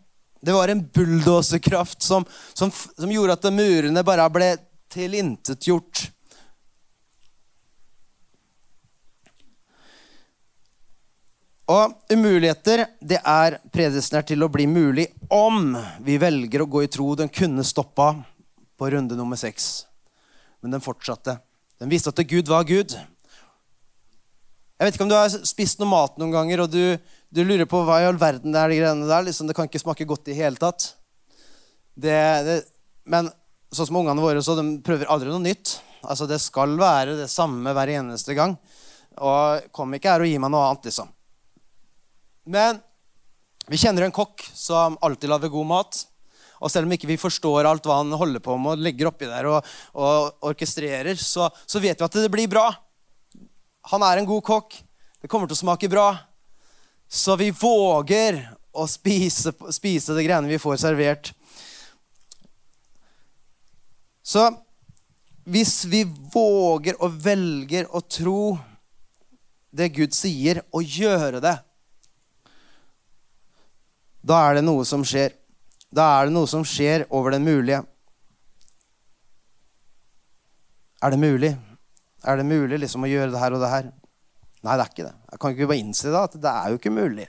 Det 0.44 0.52
var 0.52 0.68
en 0.68 0.82
bulldoserkraft 0.88 2.02
som, 2.02 2.24
som, 2.52 2.70
som, 2.70 3.12
gjorde 3.12 3.32
at 3.38 3.46
murene 3.52 4.02
bare 4.04 4.26
ble 4.32 4.50
tilintetgjort. 4.92 6.10
Og 11.72 12.12
umuligheter 12.12 12.84
det 13.00 13.22
er 13.24 13.56
predestinert 13.72 14.28
til 14.28 14.44
å 14.44 14.50
bli 14.52 14.66
mulig 14.68 15.06
om 15.32 15.72
vi 16.04 16.18
velger 16.20 16.60
å 16.60 16.68
gå 16.68 16.84
i 16.84 16.90
tro. 16.92 17.14
Den 17.16 17.32
kunne 17.32 17.64
stoppa 17.64 18.10
på 18.76 18.90
runde 18.92 19.16
nummer 19.16 19.40
seks, 19.40 19.86
men 20.60 20.76
den 20.76 20.84
fortsatte. 20.84 21.38
Den 21.80 21.88
visste 21.88 22.12
at 22.12 22.20
Gud 22.28 22.52
var 22.52 22.68
Gud. 22.68 22.92
Jeg 24.74 24.88
vet 24.88 24.96
ikke 24.96 25.06
om 25.06 25.10
du 25.12 25.16
har 25.16 25.30
spist 25.46 25.78
noe 25.78 25.90
mat 25.90 26.16
noen 26.18 26.32
ganger 26.34 26.64
og 26.64 26.72
du, 26.72 26.96
du 27.30 27.40
lurer 27.46 27.68
på 27.70 27.84
hva 27.86 28.00
i 28.02 28.06
all 28.08 28.18
verden 28.18 28.54
det 28.54 28.60
er 28.60 28.72
de 28.72 28.78
greiene 28.80 29.08
der. 29.10 29.26
Liksom, 29.28 29.46
det 29.46 29.54
kan 29.56 29.68
ikke 29.70 29.82
smake 29.82 30.06
godt 30.08 30.30
i 30.32 30.38
hele 30.38 30.58
tatt. 30.58 30.90
Det, 31.94 32.16
det, 32.46 32.56
men 33.06 33.30
sånn 33.74 33.88
som 33.90 34.00
ungene 34.00 34.22
våre, 34.22 34.42
så 34.42 34.56
de 34.58 34.64
prøver 34.84 35.10
aldri 35.10 35.30
noe 35.30 35.42
nytt. 35.42 35.76
Altså, 36.02 36.26
Det 36.30 36.40
skal 36.42 36.74
være 36.80 37.18
det 37.20 37.30
samme 37.32 37.74
hver 37.74 37.92
eneste 37.94 38.34
gang. 38.36 38.56
Og 39.22 39.70
kom 39.74 39.94
ikke 39.94 40.10
her 40.10 40.24
og 40.24 40.30
gi 40.30 40.40
meg 40.42 40.50
noe 40.50 40.66
annet, 40.66 40.90
liksom. 40.90 41.12
Men 42.50 42.82
vi 43.70 43.80
kjenner 43.80 44.04
en 44.04 44.14
kokk 44.14 44.42
som 44.52 44.98
alltid 45.04 45.30
lager 45.30 45.52
god 45.52 45.70
mat. 45.70 46.00
Og 46.64 46.72
selv 46.72 46.88
om 46.88 46.94
ikke 46.96 47.08
vi 47.08 47.20
forstår 47.20 47.66
alt 47.68 47.86
hva 47.86 48.00
han 48.00 48.12
holder 48.14 48.42
på 48.42 48.56
med 48.60 48.74
og 48.74 48.84
legger 48.84 49.10
oppi 49.10 49.28
der 49.28 49.48
og, 49.50 49.70
og 49.96 50.48
orkestrerer, 50.50 51.16
så, 51.20 51.48
så, 51.66 51.80
vet 51.82 52.00
vi 52.00 52.06
at 52.06 52.18
det 52.18 52.32
blir 52.32 52.50
bra. 52.50 52.68
Han 53.92 54.04
er 54.06 54.20
en 54.20 54.28
god 54.28 54.44
kokk. 54.44 54.76
Det 55.20 55.28
kommer 55.28 55.48
til 55.48 55.56
å 55.56 55.62
smake 55.64 55.90
bra. 55.92 56.08
Så 57.08 57.36
vi 57.40 57.50
våger 57.52 58.40
å 58.74 58.86
spise, 58.90 59.52
spise 59.72 60.16
det 60.16 60.24
greiene 60.26 60.50
vi 60.50 60.60
får 60.60 60.80
servert. 60.82 61.32
Så 64.24 64.48
hvis 65.44 65.84
vi 65.84 66.02
våger 66.32 66.96
og 67.04 67.18
velger 67.24 67.90
å 67.92 68.00
tro 68.00 68.56
det 69.74 69.90
Gud 69.92 70.14
sier, 70.14 70.62
og 70.72 70.86
gjøre 70.86 71.42
det, 71.42 71.56
da 74.24 74.38
er 74.46 74.58
det 74.58 74.64
noe 74.64 74.86
som 74.88 75.02
skjer. 75.04 75.34
Da 75.94 76.06
er 76.16 76.28
det 76.28 76.34
noe 76.36 76.48
som 76.48 76.64
skjer 76.64 77.04
over 77.10 77.34
den 77.34 77.44
mulige. 77.44 77.82
Er 81.04 81.12
det 81.12 81.20
mulig? 81.20 81.52
Er 82.24 82.40
det 82.40 82.46
mulig 82.48 82.78
liksom 82.80 83.04
å 83.04 83.10
gjøre 83.10 83.32
det 83.34 83.40
her 83.40 83.56
og 83.56 83.62
det 83.62 83.70
her? 83.72 83.90
Nei, 84.64 84.76
det 84.78 84.84
er 84.84 84.92
ikke 84.92 85.06
det. 85.06 85.14
Jeg 85.30 85.40
kan 85.40 85.54
ikke 85.54 85.68
bare 85.68 85.82
innse 85.82 86.08
det, 86.08 86.20
at 86.20 86.36
det 86.40 86.52
er 86.52 86.72
jo 86.72 86.78
ikke 86.80 86.92
mulig. 86.94 87.26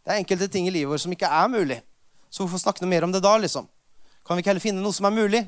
Det 0.00 0.12
er 0.14 0.20
enkelte 0.22 0.48
ting 0.52 0.68
i 0.68 0.72
livet 0.72 0.88
vårt 0.94 1.02
som 1.04 1.12
ikke 1.12 1.28
er 1.28 1.50
mulig. 1.52 1.76
Så 2.32 2.44
hvorfor 2.44 2.62
snakke 2.62 2.80
noe 2.84 2.92
mer 2.92 3.04
om 3.04 3.12
det 3.12 3.20
da, 3.24 3.34
liksom? 3.42 3.66
Kan 4.24 4.38
vi 4.38 4.44
ikke 4.44 4.52
heller 4.54 4.64
finne 4.64 4.84
noe 4.84 4.96
som 4.96 5.08
er 5.10 5.16
mulig? 5.16 5.42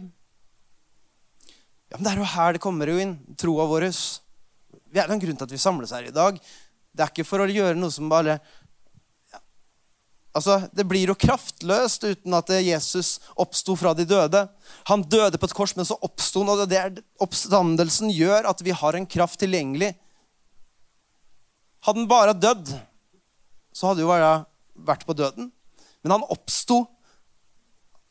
Ja, 1.88 1.96
men 1.96 2.04
Det 2.04 2.12
er 2.12 2.20
jo 2.20 2.28
her 2.34 2.52
det 2.56 2.62
kommer 2.64 2.88
jo 2.88 2.98
inn, 3.00 3.16
troa 3.40 3.66
vår. 3.68 3.88
Det 4.92 5.00
er 5.00 5.08
en 5.12 5.22
grunn 5.22 5.38
til 5.40 5.48
at 5.48 5.54
vi 5.54 5.60
samles 5.60 5.92
her 5.92 6.08
i 6.08 6.14
dag. 6.14 6.38
Det 6.92 7.04
er 7.04 7.12
ikke 7.12 7.24
for 7.28 7.40
å 7.40 7.48
gjøre 7.48 7.78
noe 7.78 7.92
som 7.92 8.12
bare 8.12 8.38
Altså, 10.32 10.68
Det 10.72 10.86
blir 10.88 11.10
jo 11.12 11.18
kraftløst 11.18 12.04
uten 12.08 12.34
at 12.36 12.48
Jesus 12.64 13.18
oppsto 13.36 13.76
fra 13.76 13.92
de 13.94 14.06
døde. 14.08 14.48
Han 14.88 15.04
døde 15.04 15.38
på 15.38 15.48
et 15.48 15.56
kors, 15.56 15.76
men 15.76 15.84
så 15.88 15.98
oppsto 16.00 16.40
han. 16.40 16.52
Og 16.54 16.68
det 16.68 16.78
er, 16.78 17.02
oppstandelsen 17.20 18.12
gjør 18.12 18.48
at 18.48 18.64
vi 18.64 18.72
har 18.72 18.96
en 18.96 19.06
kraft 19.06 19.40
tilgjengelig. 19.42 19.92
Hadde 21.82 21.98
han 22.00 22.08
bare 22.08 22.38
dødd, 22.38 22.72
så 23.74 23.90
hadde 23.90 24.04
jo 24.04 24.10
bare 24.12 24.44
vært 24.72 25.04
på 25.06 25.16
døden. 25.18 25.50
Men 26.02 26.16
han 26.16 26.28
oppsto, 26.32 26.84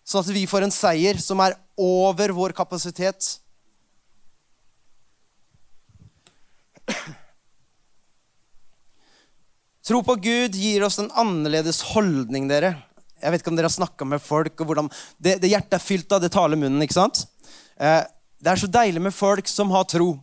sånn 0.05 0.25
at 0.25 0.33
vi 0.35 0.45
får 0.49 0.67
en 0.67 0.75
seier 0.75 1.19
som 1.23 1.39
er 1.43 1.55
over 1.79 2.33
vår 2.35 2.53
kapasitet. 2.57 3.39
Tro 9.81 10.03
på 10.05 10.15
Gud 10.21 10.55
gir 10.55 10.83
oss 10.85 10.99
en 11.01 11.09
annerledes 11.17 11.79
holdning, 11.95 12.45
dere. 12.49 12.75
Jeg 13.21 13.33
vet 13.33 13.41
ikke 13.41 13.49
om 13.49 13.57
dere 13.57 13.69
har 13.69 13.73
snakka 13.73 14.05
med 14.05 14.21
folk, 14.21 14.53
og 14.61 14.67
hvordan 14.69 14.89
det, 15.17 15.39
det, 15.41 15.49
hjertet 15.49 15.77
er 15.77 15.81
fylt 15.81 16.13
av, 16.13 16.21
det 16.21 16.29
taler 16.33 16.59
munnen. 16.59 16.83
ikke 16.85 16.99
sant? 16.99 17.23
Eh, 17.81 18.03
det 18.41 18.51
er 18.51 18.61
så 18.61 18.69
deilig 18.69 19.01
med 19.01 19.15
folk 19.15 19.49
som 19.49 19.73
har 19.73 19.87
tro, 19.89 20.13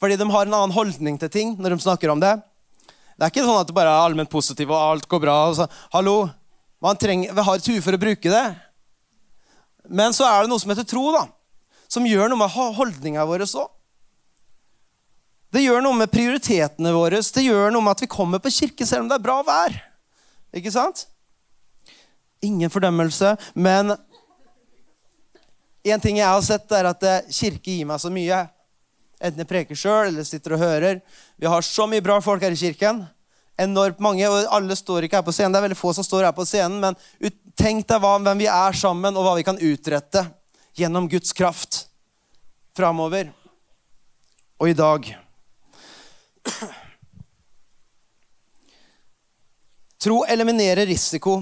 fordi 0.00 0.18
de 0.20 0.26
har 0.32 0.48
en 0.48 0.56
annen 0.58 0.76
holdning 0.76 1.16
til 1.20 1.32
ting 1.32 1.54
når 1.56 1.74
de 1.74 1.86
snakker 1.86 2.12
om 2.12 2.20
det. 2.20 2.34
Det 3.16 3.24
er 3.24 3.32
ikke 3.32 3.46
sånn 3.46 3.62
at 3.62 3.70
det 3.70 3.76
bare 3.76 3.92
er 3.92 4.04
allment 4.04 4.32
positivt 4.32 4.68
og 4.68 4.76
alt 4.76 5.08
går 5.08 5.22
bra. 5.24 5.36
og 5.48 5.56
så, 5.56 5.68
Hallo, 5.94 6.28
man 6.84 7.00
trenger, 7.00 7.32
Vi 7.32 7.46
har 7.48 7.56
et 7.56 7.70
hue 7.72 7.84
for 7.84 7.96
å 7.96 8.00
bruke 8.00 8.32
det. 8.32 8.44
Men 9.88 10.12
så 10.12 10.28
er 10.28 10.44
det 10.44 10.52
noe 10.52 10.60
som 10.60 10.72
heter 10.74 10.84
tro, 10.84 11.08
da, 11.14 11.24
som 11.88 12.04
gjør 12.04 12.28
noe 12.28 12.42
med 12.42 12.52
holdninga 12.52 13.24
vår 13.24 13.46
òg. 13.48 13.72
Det 15.54 15.62
gjør 15.62 15.84
noe 15.84 15.96
med 15.96 16.10
prioritetene 16.12 16.92
våre. 16.94 17.20
Det 17.20 17.44
gjør 17.44 17.70
noe 17.74 17.84
med 17.84 17.96
at 17.96 18.02
vi 18.04 18.10
kommer 18.10 18.42
på 18.42 18.52
kirke 18.52 18.86
selv 18.88 19.04
om 19.04 19.10
det 19.10 19.18
er 19.18 19.26
bra 19.26 19.38
vær. 19.46 19.76
Ikke 20.56 20.72
sant? 20.74 21.06
Ingen 22.44 22.70
fordømmelse, 22.72 23.34
men 23.54 23.94
en 25.86 26.02
ting 26.02 26.18
jeg 26.18 26.26
har 26.26 26.42
sett, 26.42 26.66
er 26.74 26.88
at 26.90 27.04
eh, 27.06 27.28
kirke 27.30 27.72
gir 27.72 27.86
meg 27.88 28.00
så 28.02 28.10
mye. 28.12 28.42
Enten 29.22 29.42
jeg 29.42 29.48
preker 29.48 29.78
sjøl 29.78 30.10
eller 30.10 30.26
sitter 30.26 30.56
og 30.56 30.62
hører. 30.64 30.98
Vi 31.40 31.48
har 31.48 31.64
så 31.64 31.86
mye 31.88 32.04
bra 32.04 32.18
folk 32.24 32.42
her 32.42 32.52
i 32.52 32.58
kirken. 32.58 33.04
Enormt 33.56 34.02
mange, 34.04 34.26
og 34.28 34.50
Alle 34.52 34.76
står 34.76 35.06
ikke 35.06 35.20
her 35.20 35.26
på 35.26 35.32
scenen. 35.32 35.54
Det 35.54 35.62
er 35.62 35.68
veldig 35.68 35.78
få 35.78 35.94
som 35.96 36.04
står 36.04 36.26
her 36.26 36.34
på 36.36 36.44
scenen, 36.48 36.82
men 36.82 36.98
tenk 37.56 37.86
deg 37.88 38.02
hvem 38.02 38.42
vi 38.42 38.50
er 38.52 38.76
sammen, 38.76 39.16
og 39.16 39.24
hva 39.24 39.36
vi 39.38 39.46
kan 39.46 39.60
utrette 39.62 40.26
gjennom 40.76 41.08
Guds 41.08 41.32
kraft 41.36 41.86
framover. 42.76 43.30
Og 44.60 44.72
i 44.72 44.76
dag 44.76 45.08
Tro 50.06 50.24
eliminerer 50.28 50.86
risiko 50.86 51.40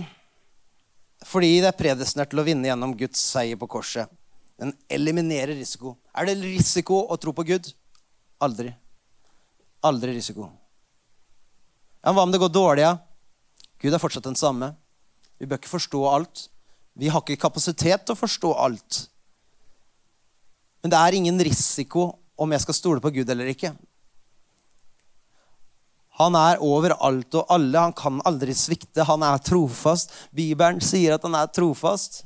fordi 1.25 1.61
det 1.62 1.70
er 1.70 1.78
predestinert 1.78 2.30
til 2.32 2.40
å 2.42 2.44
vinne 2.46 2.68
gjennom 2.68 2.92
Guds 2.99 3.20
seier 3.32 3.56
på 3.61 3.68
korset. 3.70 4.11
Den 4.61 4.75
eliminerer 4.92 5.56
risiko. 5.56 5.96
Er 6.14 6.28
det 6.28 6.37
risiko 6.42 7.00
å 7.11 7.16
tro 7.20 7.32
på 7.34 7.46
Gud? 7.49 7.70
Aldri. 8.44 8.75
Aldri 9.84 10.14
risiko. 10.14 10.50
Ja, 12.04 12.12
Hva 12.12 12.23
om 12.26 12.32
det 12.32 12.40
går 12.42 12.52
dårlig? 12.52 12.84
Ja? 12.84 12.99
Gud 13.80 13.96
er 13.96 14.02
fortsatt 14.02 14.28
den 14.28 14.38
samme. 14.38 14.75
Vi 15.40 15.49
bør 15.49 15.58
ikke 15.58 15.73
forstå 15.73 16.04
alt. 16.08 16.46
Vi 16.94 17.11
har 17.11 17.25
ikke 17.25 17.40
kapasitet 17.40 18.04
til 18.04 18.14
å 18.14 18.20
forstå 18.20 18.52
alt. 18.61 19.00
Men 20.84 20.92
det 20.92 21.00
er 21.00 21.16
ingen 21.16 21.40
risiko 21.40 22.11
om 22.37 22.52
jeg 22.52 22.62
skal 22.62 22.76
stole 22.76 23.02
på 23.02 23.11
Gud 23.16 23.30
eller 23.32 23.49
ikke. 23.50 23.73
Han 26.21 26.37
er 26.38 26.62
over 26.62 26.94
alt 27.02 27.35
og 27.35 27.50
alle. 27.50 27.80
Han 27.88 27.94
kan 27.97 28.23
aldri 28.26 28.54
svikte. 28.54 29.06
Han 29.06 29.25
er 29.26 29.42
trofast. 29.42 30.12
Bibelen 30.35 30.83
sier 30.85 31.16
at 31.16 31.26
han 31.26 31.35
er 31.38 31.50
trofast. 31.50 32.23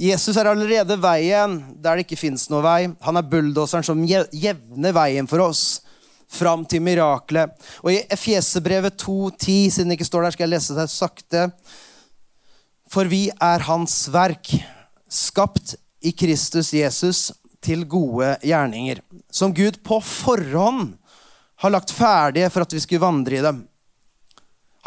Jesus 0.00 0.38
er 0.40 0.48
allerede 0.48 0.96
veien 0.96 1.58
der 1.76 1.98
det 1.98 2.06
ikke 2.06 2.20
fins 2.22 2.46
noe 2.48 2.62
vei. 2.64 2.80
Han 3.04 3.20
er 3.20 3.26
bulldoseren 3.26 3.84
som 3.84 4.00
jevner 4.06 4.94
veien 4.96 5.28
for 5.28 5.44
oss 5.50 5.82
fram 6.30 6.62
til 6.64 6.80
miraklet. 6.86 7.52
Og 7.82 7.92
i 7.92 8.04
Efjesebrevet 8.06 8.94
2,10, 9.02 9.74
siden 9.74 9.90
det 9.90 9.98
ikke 9.98 10.08
står 10.08 10.24
der, 10.24 10.36
skal 10.36 10.46
jeg 10.46 10.54
lese 10.54 10.78
det 10.78 10.86
sakte. 10.94 11.48
For 12.90 13.10
vi 13.10 13.26
er 13.34 13.66
Hans 13.66 14.04
verk, 14.14 14.54
skapt 15.10 15.74
i 16.06 16.14
Kristus 16.16 16.70
Jesus 16.72 17.28
til 17.64 17.84
gode 17.88 18.34
gjerninger, 18.42 19.02
som 19.30 19.54
Gud 19.54 19.82
på 19.84 20.00
forhånd 20.04 20.94
har 21.60 21.72
lagt 21.74 21.92
ferdige 21.92 22.48
for 22.50 22.64
at 22.64 22.72
vi 22.72 22.80
skulle 22.80 23.02
vandre 23.02 23.36
i 23.36 23.44
dem. 23.44 23.64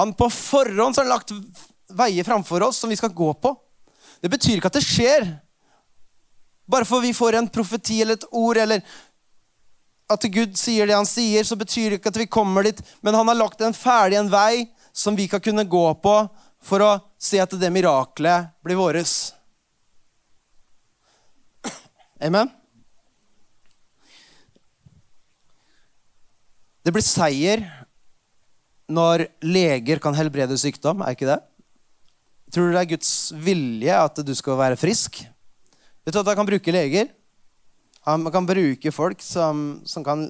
Han 0.02 0.14
på 0.18 0.30
forhånd 0.34 0.98
har 0.98 1.10
lagt 1.10 1.34
veier 1.94 2.26
framfor 2.26 2.66
oss 2.66 2.82
som 2.82 2.90
vi 2.90 2.98
skal 2.98 3.14
gå 3.14 3.30
på. 3.34 3.54
Det 4.22 4.32
betyr 4.32 4.58
ikke 4.58 4.72
at 4.72 4.80
det 4.80 4.86
skjer. 4.86 5.28
Bare 6.66 6.88
for 6.88 7.04
vi 7.04 7.14
får 7.14 7.38
en 7.38 7.50
profeti 7.52 8.02
eller 8.02 8.18
et 8.18 8.30
ord, 8.32 8.58
eller 8.58 8.82
at 10.14 10.26
Gud 10.34 10.58
sier 10.58 10.88
det 10.88 10.96
han 10.98 11.08
sier, 11.08 11.46
så 11.46 11.58
betyr 11.60 11.92
det 11.92 12.00
ikke 12.00 12.14
at 12.14 12.22
vi 12.24 12.32
kommer 12.32 12.66
dit. 12.66 12.80
Men 13.02 13.20
han 13.20 13.30
har 13.30 13.38
lagt 13.38 13.62
en 13.62 13.76
ferdig 13.76 14.18
en 14.18 14.32
vei 14.32 14.66
som 14.94 15.18
vi 15.18 15.28
kan 15.28 15.44
kunne 15.44 15.68
gå 15.70 15.86
på 16.02 16.18
for 16.64 16.86
å 16.86 16.92
se 17.20 17.42
at 17.44 17.54
det 17.60 17.72
miraklet 17.74 18.54
blir 18.64 18.80
våres. 18.80 19.34
Amen? 22.24 22.50
Det 26.84 26.92
blir 26.92 27.06
seier 27.06 27.64
når 28.92 29.28
leger 29.46 30.02
kan 30.04 30.16
helbrede 30.18 30.58
sykdom, 30.60 31.02
er 31.02 31.16
ikke 31.16 31.30
det? 31.30 31.40
Tror 32.54 32.70
du 32.70 32.76
det 32.76 32.82
er 32.84 32.92
Guds 32.92 33.14
vilje 33.34 33.98
at 33.98 34.20
du 34.22 34.34
skal 34.36 34.60
være 34.60 34.78
frisk? 34.78 35.24
Vet 36.04 36.14
du 36.14 36.20
at 36.20 36.28
Han 36.28 36.42
kan 36.42 36.50
bruke 36.50 36.76
leger. 36.76 37.08
Han 38.06 38.28
kan 38.32 38.46
bruke 38.46 38.92
folk 38.92 39.22
som, 39.24 39.80
som 39.88 40.04
kan 40.04 40.28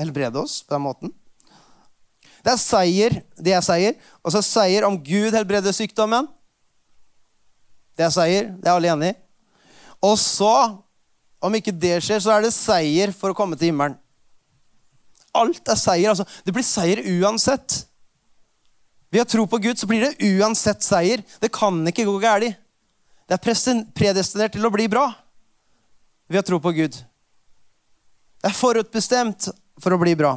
helbrede 0.00 0.40
oss 0.40 0.62
på 0.64 0.74
den 0.74 0.86
måten. 0.86 1.12
Det 2.42 2.50
er 2.50 2.58
seier, 2.58 3.18
det 3.38 3.52
er 3.54 3.62
seier. 3.62 3.98
Og 4.24 4.32
så 4.34 4.40
seier 4.42 4.88
om 4.88 4.96
Gud 4.96 5.36
helbreder 5.36 5.76
sykdommen. 5.76 6.26
Det 7.94 8.08
er 8.08 8.14
seier. 8.14 8.48
Det 8.56 8.66
er 8.66 8.74
alle 8.74 8.90
enig 8.90 9.12
i. 9.12 9.18
Og 10.02 10.16
så, 10.18 10.72
om 11.38 11.54
ikke 11.54 11.74
det 11.76 12.00
skjer, 12.02 12.24
så 12.24 12.32
er 12.34 12.48
det 12.48 12.56
seier 12.56 13.12
for 13.14 13.30
å 13.30 13.36
komme 13.36 13.60
til 13.60 13.70
himmelen. 13.70 13.94
Alt 15.32 15.68
er 15.68 15.78
seier. 15.80 16.10
altså. 16.10 16.26
Det 16.44 16.52
blir 16.52 16.66
seier 16.66 17.00
uansett. 17.20 17.86
Ved 19.12 19.24
å 19.24 19.28
tro 19.28 19.46
på 19.48 19.60
Gud 19.60 19.80
så 19.80 19.88
blir 19.88 20.04
det 20.04 20.32
uansett 20.40 20.84
seier. 20.84 21.22
Det 21.40 21.52
kan 21.52 21.82
ikke 21.88 22.06
gå 22.08 22.18
galt. 22.22 22.56
Det 23.28 23.36
er 23.36 23.44
predestinert 23.96 24.52
til 24.52 24.66
å 24.66 24.72
bli 24.72 24.88
bra 24.92 25.06
ved 26.32 26.40
å 26.40 26.46
tro 26.46 26.58
på 26.60 26.72
Gud. 26.76 26.96
Det 28.42 28.48
er 28.50 28.56
forutbestemt 28.56 29.48
for 29.80 29.94
å 29.94 30.00
bli 30.00 30.14
bra. 30.18 30.34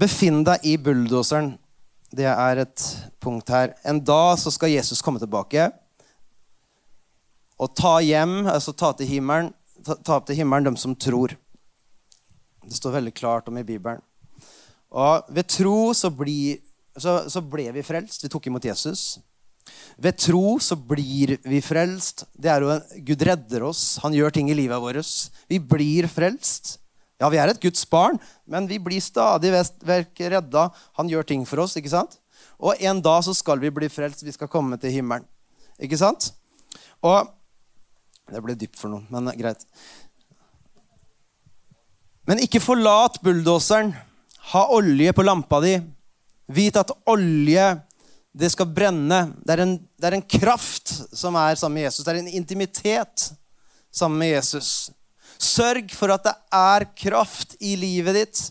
Befinn 0.00 0.44
deg 0.46 0.64
i 0.64 0.76
bulldoseren. 0.80 1.58
Det 2.10 2.28
er 2.28 2.56
et 2.64 2.84
punkt 3.22 3.48
her. 3.52 3.74
En 3.84 4.00
dag 4.02 4.38
så 4.40 4.50
skal 4.54 4.72
Jesus 4.72 5.02
komme 5.04 5.20
tilbake 5.22 5.70
og 7.60 7.74
ta 7.76 7.98
hjem, 8.00 8.46
altså 8.48 8.72
ta 8.72 8.92
til 8.96 9.06
himmelen, 9.10 9.50
ta, 9.84 10.16
opp 10.16 10.28
til 10.28 10.40
himmelen 10.40 10.70
dem 10.70 10.78
som 10.80 10.96
tror. 10.96 11.36
Det 12.66 12.76
står 12.76 12.98
veldig 12.98 13.14
klart 13.16 13.48
om 13.50 13.58
i 13.58 13.66
Bibelen. 13.66 14.02
Og 14.90 15.30
ved 15.30 15.48
tro 15.48 15.92
så, 15.94 16.10
bli, 16.10 16.58
så, 16.98 17.22
så 17.30 17.42
ble 17.42 17.68
vi 17.74 17.84
frelst. 17.86 18.24
Vi 18.24 18.30
tok 18.32 18.48
imot 18.50 18.66
Jesus. 18.66 19.20
Ved 20.00 20.18
tro 20.18 20.58
så 20.62 20.76
blir 20.76 21.36
vi 21.46 21.60
frelst. 21.62 22.24
Det 22.34 22.50
er 22.50 22.64
jo 22.64 22.76
Gud 23.06 23.24
redder 23.26 23.66
oss. 23.68 23.98
Han 24.04 24.14
gjør 24.16 24.34
ting 24.34 24.50
i 24.50 24.56
livet 24.56 24.82
vårt. 24.82 25.14
Vi 25.50 25.60
blir 25.62 26.08
frelst. 26.10 26.78
Ja, 27.20 27.28
vi 27.28 27.36
er 27.36 27.52
et 27.52 27.60
Guds 27.60 27.82
barn, 27.84 28.16
men 28.48 28.64
vi 28.68 28.78
blir 28.80 29.02
stadig 29.04 29.50
vekk 29.52 30.22
redda. 30.32 30.70
Han 30.96 31.10
gjør 31.10 31.26
ting 31.28 31.42
for 31.44 31.60
oss, 31.66 31.76
ikke 31.76 31.92
sant? 31.92 32.16
Og 32.56 32.80
en 32.80 33.02
dag 33.04 33.20
så 33.26 33.34
skal 33.36 33.60
vi 33.60 33.72
bli 33.72 33.90
frelst. 33.92 34.24
Vi 34.24 34.32
skal 34.32 34.48
komme 34.48 34.78
til 34.80 34.94
himmelen. 34.94 35.26
Ikke 35.80 35.98
sant? 36.00 36.30
Og 37.04 37.28
Det 38.30 38.42
ble 38.44 38.54
dypt 38.58 38.78
for 38.78 38.92
noen, 38.92 39.06
men 39.10 39.32
greit. 39.38 39.64
Men 42.28 42.42
ikke 42.44 42.62
forlat 42.62 43.18
bulldoseren. 43.24 43.92
Ha 44.52 44.66
olje 44.74 45.12
på 45.14 45.24
lampa 45.26 45.60
di. 45.64 45.74
Vit 46.50 46.76
at 46.78 46.92
olje, 47.10 47.64
det 48.30 48.50
skal 48.52 48.70
brenne. 48.70 49.20
Det 49.42 49.54
er, 49.54 49.64
en, 49.64 49.74
det 49.98 50.08
er 50.08 50.16
en 50.18 50.28
kraft 50.38 50.92
som 51.16 51.38
er 51.38 51.58
sammen 51.58 51.80
med 51.80 51.88
Jesus. 51.88 52.04
Det 52.06 52.14
er 52.14 52.20
en 52.22 52.32
intimitet 52.40 53.30
sammen 53.90 54.22
med 54.22 54.34
Jesus. 54.36 54.90
Sørg 55.40 55.90
for 55.96 56.14
at 56.14 56.26
det 56.28 56.36
er 56.54 56.86
kraft 56.98 57.56
i 57.58 57.74
livet 57.80 58.18
ditt 58.18 58.42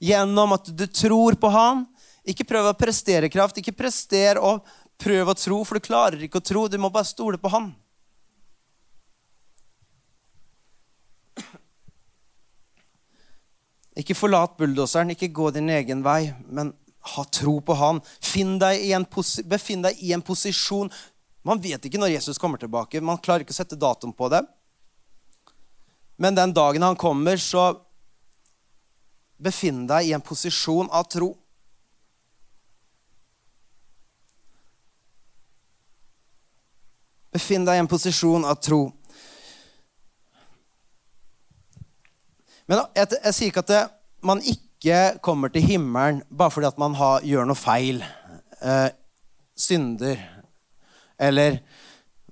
gjennom 0.00 0.54
at 0.56 0.70
du 0.72 0.86
tror 0.86 1.36
på 1.40 1.50
Han. 1.52 1.84
Ikke 2.28 2.46
prøv 2.48 2.70
å 2.70 2.76
prestere 2.78 3.30
kraft. 3.32 3.60
Ikke 3.60 3.76
prester 3.76 4.40
å 4.40 4.58
prøve 5.00 5.32
å 5.32 5.38
tro, 5.38 5.60
for 5.64 5.78
du 5.78 5.84
klarer 5.84 6.24
ikke 6.24 6.40
å 6.40 6.44
tro. 6.44 6.64
Du 6.68 6.78
må 6.80 6.92
bare 6.92 7.08
stole 7.08 7.40
på 7.40 7.52
Han. 7.52 7.72
Ikke 13.98 14.14
forlat 14.14 14.54
bulldoseren, 14.58 15.10
ikke 15.10 15.32
gå 15.34 15.50
din 15.54 15.70
egen 15.74 16.04
vei, 16.06 16.30
men 16.46 16.70
ha 17.14 17.24
tro 17.24 17.58
på 17.60 17.74
Han. 17.78 18.00
Deg 18.00 19.06
befinn 19.48 19.82
deg 19.82 20.02
i 20.04 20.12
en 20.12 20.22
posisjon 20.22 20.90
Man 21.46 21.60
vet 21.62 21.84
ikke 21.86 21.98
når 22.00 22.12
Jesus 22.12 22.38
kommer 22.38 22.60
tilbake. 22.60 23.00
Man 23.00 23.20
klarer 23.22 23.40
ikke 23.40 23.54
å 23.54 23.56
sette 23.56 23.78
datoen 23.78 24.12
på 24.12 24.28
det. 24.28 24.42
Men 26.20 26.34
den 26.34 26.52
dagen 26.52 26.82
han 26.82 26.98
kommer, 26.98 27.38
så 27.40 27.78
befinn 29.38 29.86
deg 29.88 30.10
i 30.10 30.12
en 30.12 30.20
posisjon 30.20 30.90
av 30.92 31.06
tro. 31.08 31.30
Befinn 37.32 37.64
deg 37.64 37.78
i 37.78 37.84
en 37.86 37.88
posisjon 37.88 38.44
av 38.44 38.58
tro. 38.60 38.82
Men 42.68 42.84
jeg, 42.96 43.16
jeg 43.24 43.34
sier 43.34 43.52
ikke 43.52 43.64
at 43.64 43.72
det, 43.72 43.84
man 44.28 44.42
ikke 44.44 44.98
kommer 45.24 45.50
til 45.52 45.64
himmelen 45.64 46.20
bare 46.28 46.52
fordi 46.52 46.68
at 46.68 46.80
man 46.80 46.96
har, 46.98 47.24
gjør 47.24 47.48
noe 47.48 47.58
feil. 47.58 48.02
Eh, 48.60 48.90
synder. 49.58 50.20
Eller 51.18 51.62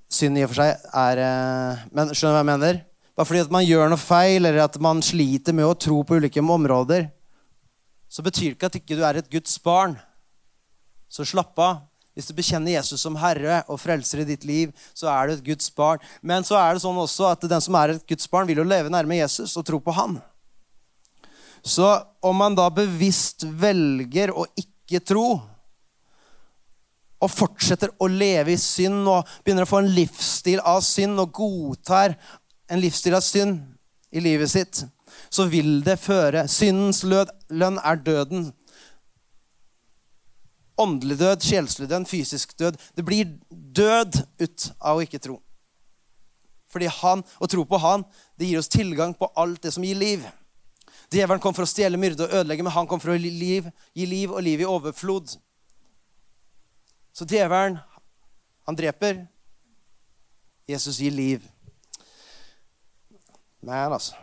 synd 0.07 0.39
i 0.39 0.45
og 0.45 0.53
for 0.53 0.61
seg 0.61 0.85
er 0.95 1.19
eh, 1.19 1.81
Men 1.91 2.13
skjønner 2.13 2.37
du 2.37 2.37
hva 2.37 2.43
jeg 2.43 2.51
mener? 2.53 2.79
Bare 3.17 3.27
fordi 3.27 3.43
at 3.43 3.53
man 3.53 3.65
gjør 3.65 3.89
noe 3.89 3.99
feil, 3.99 4.45
eller 4.45 4.61
at 4.67 4.75
man 4.83 5.01
sliter 5.01 5.55
med 5.57 5.65
å 5.65 5.77
tro 5.77 6.03
på 6.05 6.19
ulike 6.19 6.43
områder, 6.43 7.07
så 8.07 8.21
betyr 8.23 8.51
det 8.51 8.55
ikke 8.55 8.69
at 8.69 8.77
ikke 8.77 8.97
du 8.99 9.01
er 9.03 9.17
et 9.19 9.31
Guds 9.31 9.55
barn. 9.65 9.95
Så 11.09 11.25
slapp 11.25 11.57
av. 11.59 11.79
Hvis 12.17 12.31
du 12.31 12.33
bekjenner 12.33 12.73
Jesus 12.73 13.03
som 13.05 13.17
Herre 13.21 13.59
og 13.69 13.77
frelser 13.77 14.23
i 14.23 14.25
ditt 14.25 14.45
liv, 14.49 14.71
så 14.97 15.05
er 15.11 15.27
du 15.27 15.35
et 15.35 15.43
Guds 15.45 15.69
barn. 15.77 16.01
Men 16.25 16.41
så 16.47 16.57
er 16.57 16.73
det 16.73 16.81
sånn 16.81 16.97
også 16.97 17.27
at 17.29 17.45
den 17.45 17.61
som 17.61 17.77
er 17.77 17.93
et 17.93 18.07
Guds 18.09 18.25
barn, 18.31 18.47
vil 18.49 18.63
jo 18.63 18.65
leve 18.65 18.89
nærme 18.89 19.19
Jesus 19.19 19.53
og 19.53 19.67
tro 19.67 19.77
på 19.77 19.93
Han. 19.93 20.17
Så 21.61 21.85
om 22.25 22.41
man 22.41 22.57
da 22.57 22.65
bevisst 22.73 23.45
velger 23.61 24.33
å 24.33 24.47
ikke 24.57 25.03
tro, 25.05 25.27
og 27.17 27.33
fortsetter 27.33 27.93
å 28.01 28.09
leve 28.09 28.53
i 28.53 28.61
synd 28.61 29.07
og 29.09 29.29
begynner 29.41 29.65
å 29.65 29.69
få 29.69 29.81
en 29.81 29.93
livsstil 29.93 30.61
av 30.61 30.83
synd 30.85 31.21
og 31.21 31.31
godtar 31.37 32.13
en 32.69 32.81
livsstil 32.81 33.17
av 33.17 33.23
synd 33.25 33.61
i 34.13 34.21
livet 34.21 34.51
sitt, 34.51 34.83
så 35.29 35.47
vil 35.49 35.79
det 35.85 35.97
føre 36.01 36.45
Syndens 36.51 37.01
lønn 37.03 37.79
er 37.81 38.01
døden. 38.05 38.51
Åndelig 40.77 41.17
død, 41.19 41.41
sjelslig 41.41 41.89
død, 41.89 42.05
fysisk 42.05 42.53
død. 42.57 42.77
Det 42.95 43.05
blir 43.05 43.31
død 43.49 44.19
ut 44.39 44.67
av 44.79 44.99
å 44.99 45.05
ikke 45.05 45.21
tro. 45.21 45.39
Fordi 46.69 46.89
han, 46.99 47.23
Å 47.39 47.47
tro 47.47 47.63
på 47.65 47.79
han, 47.81 48.03
det 48.37 48.49
gir 48.49 48.59
oss 48.59 48.69
tilgang 48.69 49.15
på 49.17 49.31
alt 49.35 49.63
det 49.63 49.71
som 49.73 49.83
gir 49.83 49.97
liv. 49.97 50.25
Djevelen 51.09 51.41
kom 51.41 51.55
for 51.55 51.63
å 51.63 51.69
stjele, 51.69 51.97
myrde 51.97 52.27
og 52.27 52.33
ødelegge, 52.35 52.65
men 52.67 52.75
han 52.75 52.87
kom 52.87 52.99
for 52.99 53.13
å 53.13 53.17
gi 53.17 53.31
liv, 53.31 53.69
gi 53.95 54.05
liv 54.05 54.33
og 54.33 54.43
liv 54.43 54.61
i 54.61 54.67
overflod. 54.67 55.37
Så 57.15 57.25
djevelen, 57.25 57.79
han 58.67 58.77
dreper. 58.77 59.23
Jesus 60.67 60.99
gir 60.99 61.15
liv. 61.15 61.45
Men, 63.63 63.95
altså 63.95 64.13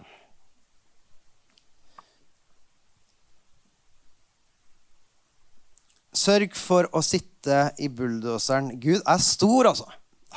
Sørg 6.14 6.54
for 6.56 6.88
å 6.94 7.02
sitte 7.02 7.72
i 7.82 7.88
bulldoseren. 7.90 8.80
Gud 8.80 9.02
er 9.02 9.18
stor, 9.22 9.66
altså. 9.72 9.86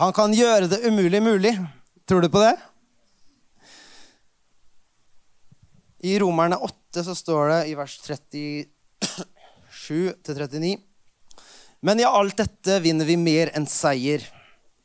Han 0.01 0.13
kan 0.13 0.33
gjøre 0.33 0.67
det 0.71 0.85
umulig 0.85 1.23
mulig. 1.23 1.67
Tror 2.09 2.21
du 2.21 2.29
på 2.33 2.39
det? 2.41 2.57
I 6.07 6.19
Romerne 6.21 6.57
8 6.61 7.03
så 7.05 7.15
står 7.17 7.49
det 7.51 7.67
i 7.71 7.75
vers 7.77 7.95
37-39 8.05 10.77
Men 11.81 11.99
i 11.99 12.05
alt 12.05 12.37
dette 12.37 12.79
vinner 12.83 13.05
vi 13.09 13.17
mer 13.17 13.51
enn 13.57 13.67
seier 13.69 14.21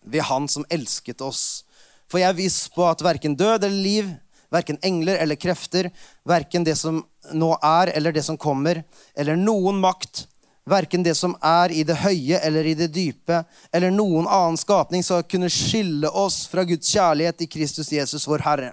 ved 0.02 0.22
Han 0.30 0.48
som 0.50 0.64
elsket 0.72 1.20
oss 1.22 1.64
for 2.12 2.20
jeg 2.20 2.28
er 2.28 2.36
viss 2.36 2.66
på 2.68 2.84
at 2.84 3.00
verken 3.00 3.32
død 3.40 3.64
eller 3.64 3.80
liv, 3.80 4.08
verken 4.52 4.76
engler 4.84 5.16
eller 5.22 5.38
krefter, 5.40 5.88
verken 6.28 6.66
det 6.66 6.74
som 6.76 6.98
nå 7.32 7.48
er 7.64 7.94
eller 7.96 8.12
det 8.12 8.24
som 8.26 8.36
kommer, 8.36 8.82
eller 9.16 9.38
noen 9.40 9.78
makt, 9.80 10.26
verken 10.64 11.02
det 11.02 11.14
som 11.18 11.34
er 11.42 11.72
i 11.74 11.82
det 11.86 11.96
høye 12.02 12.38
eller 12.38 12.66
i 12.66 12.74
det 12.78 12.92
dype, 12.94 13.42
eller 13.72 13.90
noen 13.90 14.28
annen 14.28 14.58
skapning 14.60 15.02
skal 15.02 15.24
kunne 15.26 15.50
skille 15.50 16.08
oss 16.08 16.44
fra 16.50 16.64
Guds 16.64 16.90
kjærlighet 16.94 17.42
i 17.42 17.50
Kristus 17.50 17.92
Jesus, 17.92 18.28
vår 18.28 18.44
Herre. 18.46 18.72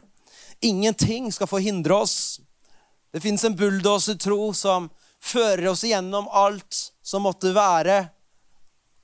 Ingenting 0.62 1.32
skal 1.32 1.50
forhindre 1.50 1.96
oss. 1.96 2.40
Det 3.12 3.24
fins 3.24 3.44
en 3.44 3.56
bulldosertro 3.58 4.52
som 4.54 4.90
fører 5.20 5.72
oss 5.72 5.84
igjennom 5.84 6.30
alt 6.30 6.92
som 7.02 7.26
måtte 7.26 7.54
være 7.56 8.04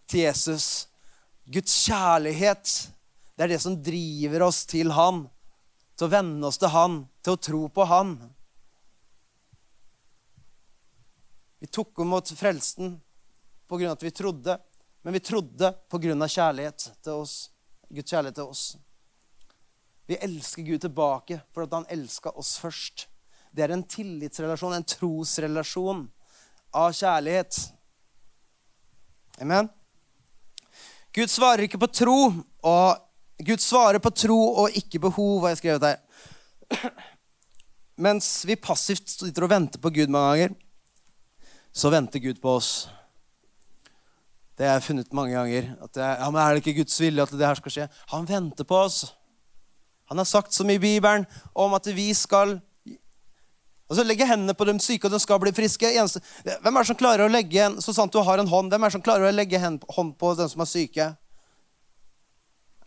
til 0.09 0.27
Jesus. 0.27 0.87
Guds 1.45 1.73
kjærlighet, 1.87 2.69
det 3.35 3.45
er 3.45 3.55
det 3.55 3.61
som 3.63 3.77
driver 3.81 4.45
oss 4.47 4.63
til 4.69 4.93
Han, 4.93 5.25
til 5.97 6.07
å 6.07 6.13
venne 6.13 6.47
oss 6.47 6.59
til 6.61 6.73
Han, 6.73 7.03
til 7.23 7.35
å 7.35 7.41
tro 7.49 7.61
på 7.73 7.87
Han. 7.89 8.15
Vi 11.65 11.69
tok 11.71 11.99
imot 11.99 12.29
frelsen 12.37 12.99
av 13.71 13.83
at 13.89 14.03
vi 14.03 14.11
trodde, 14.11 14.57
men 15.01 15.13
vi 15.13 15.19
trodde 15.19 15.71
av 15.89 16.27
kjærlighet 16.29 16.83
til 17.01 17.23
oss. 17.23 17.31
Guds 17.89 18.11
kjærlighet 18.11 18.35
til 18.37 18.51
oss. 18.51 18.65
Vi 20.05 20.19
elsker 20.27 20.61
Gud 20.61 20.83
tilbake 20.83 21.39
for 21.49 21.65
at 21.65 21.73
han 21.73 21.87
elska 21.89 22.35
oss 22.37 22.51
først. 22.61 23.07
Det 23.49 23.65
er 23.65 23.73
en 23.73 23.81
tillitsrelasjon, 23.81 24.75
en 24.77 24.85
trosrelasjon 24.85 26.03
av 26.69 26.93
kjærlighet. 26.93 27.57
Amen. 29.41 29.71
Gud 31.17 31.33
svarer 31.33 31.65
ikke 31.65 31.81
på 31.81 31.89
tro, 31.89 32.19
og 32.61 33.41
Gud 33.41 33.65
svarer 33.65 33.97
på 34.05 34.13
tro 34.13 34.37
og 34.51 34.77
ikke 34.77 35.01
behov, 35.07 35.47
har 35.47 35.55
jeg 35.55 35.63
skrevet 35.63 35.89
her. 35.89 36.93
Mens 38.05 38.29
vi 38.45 38.53
passivt 38.53 39.09
sitter 39.09 39.49
og 39.49 39.53
venter 39.55 39.81
på 39.81 39.93
Gud 39.97 40.13
mange 40.13 40.29
ganger, 40.35 40.55
så 41.75 41.91
venter 41.91 42.23
Gud 42.23 42.39
på 42.41 42.55
oss. 42.55 42.87
Det 44.55 44.63
har 44.63 44.77
jeg 44.77 44.87
funnet 44.87 45.15
mange 45.15 45.35
ganger. 45.35 45.73
At 45.83 45.99
jeg, 45.99 46.17
ja, 46.21 46.29
men 46.31 46.41
Er 46.41 46.55
det 46.55 46.63
ikke 46.63 46.79
Guds 46.79 46.99
vilje 46.99 47.23
at 47.23 47.33
det 47.35 47.47
her 47.47 47.59
skal 47.59 47.73
skje? 47.73 47.87
Han 48.13 48.27
venter 48.27 48.63
på 48.63 48.77
oss. 48.79 49.01
Han 50.07 50.21
har 50.21 50.29
sagt 50.29 50.53
så 50.53 50.63
mye 50.63 50.79
i 50.79 50.85
Bibelen 50.85 51.25
om 51.53 51.73
at 51.75 51.89
vi 51.95 52.13
skal 52.13 52.59
altså 53.89 54.05
legge 54.05 54.27
hendene 54.27 54.53
på 54.53 54.65
de 54.69 54.77
syke, 54.79 55.07
og 55.07 55.11
de 55.13 55.19
skal 55.19 55.41
bli 55.41 55.51
friske. 55.53 55.91
Eneste, 55.91 56.21
hvem 56.45 56.75
er 56.75 56.85
det 56.85 56.89
som 56.89 56.99
klarer 56.99 57.25
å 57.25 57.31
legge 57.31 57.65
en, 57.65 57.79
så 57.81 57.93
sant 57.93 58.13
du 58.13 58.21
har 58.23 58.39
en 58.39 58.49
hånd, 58.49 58.71
hvem 58.71 58.85
er 58.85 58.93
det 58.93 58.95
som 58.95 59.03
klarer 59.05 59.27
å 59.27 59.35
legge 59.35 59.59
hånd 59.59 60.15
på 60.17 60.33
den 60.39 60.49
som 60.49 60.63
er 60.63 60.69
syke? 60.69 61.09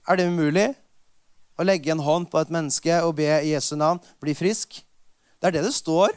Er 0.09 0.17
det 0.17 0.31
umulig? 0.31 0.71
Å 1.59 1.67
legge 1.67 1.93
en 1.93 2.03
hånd 2.03 2.31
på 2.31 2.41
et 2.41 2.55
menneske 2.55 3.03
og 3.05 3.17
be 3.19 3.29
i 3.43 3.53
Jesu 3.53 3.75
navn 3.77 4.01
bli 4.23 4.33
frisk? 4.39 4.81
Det 5.39 5.51
er 5.51 5.59
det 5.59 5.67
det 5.67 5.75
står. 5.75 6.15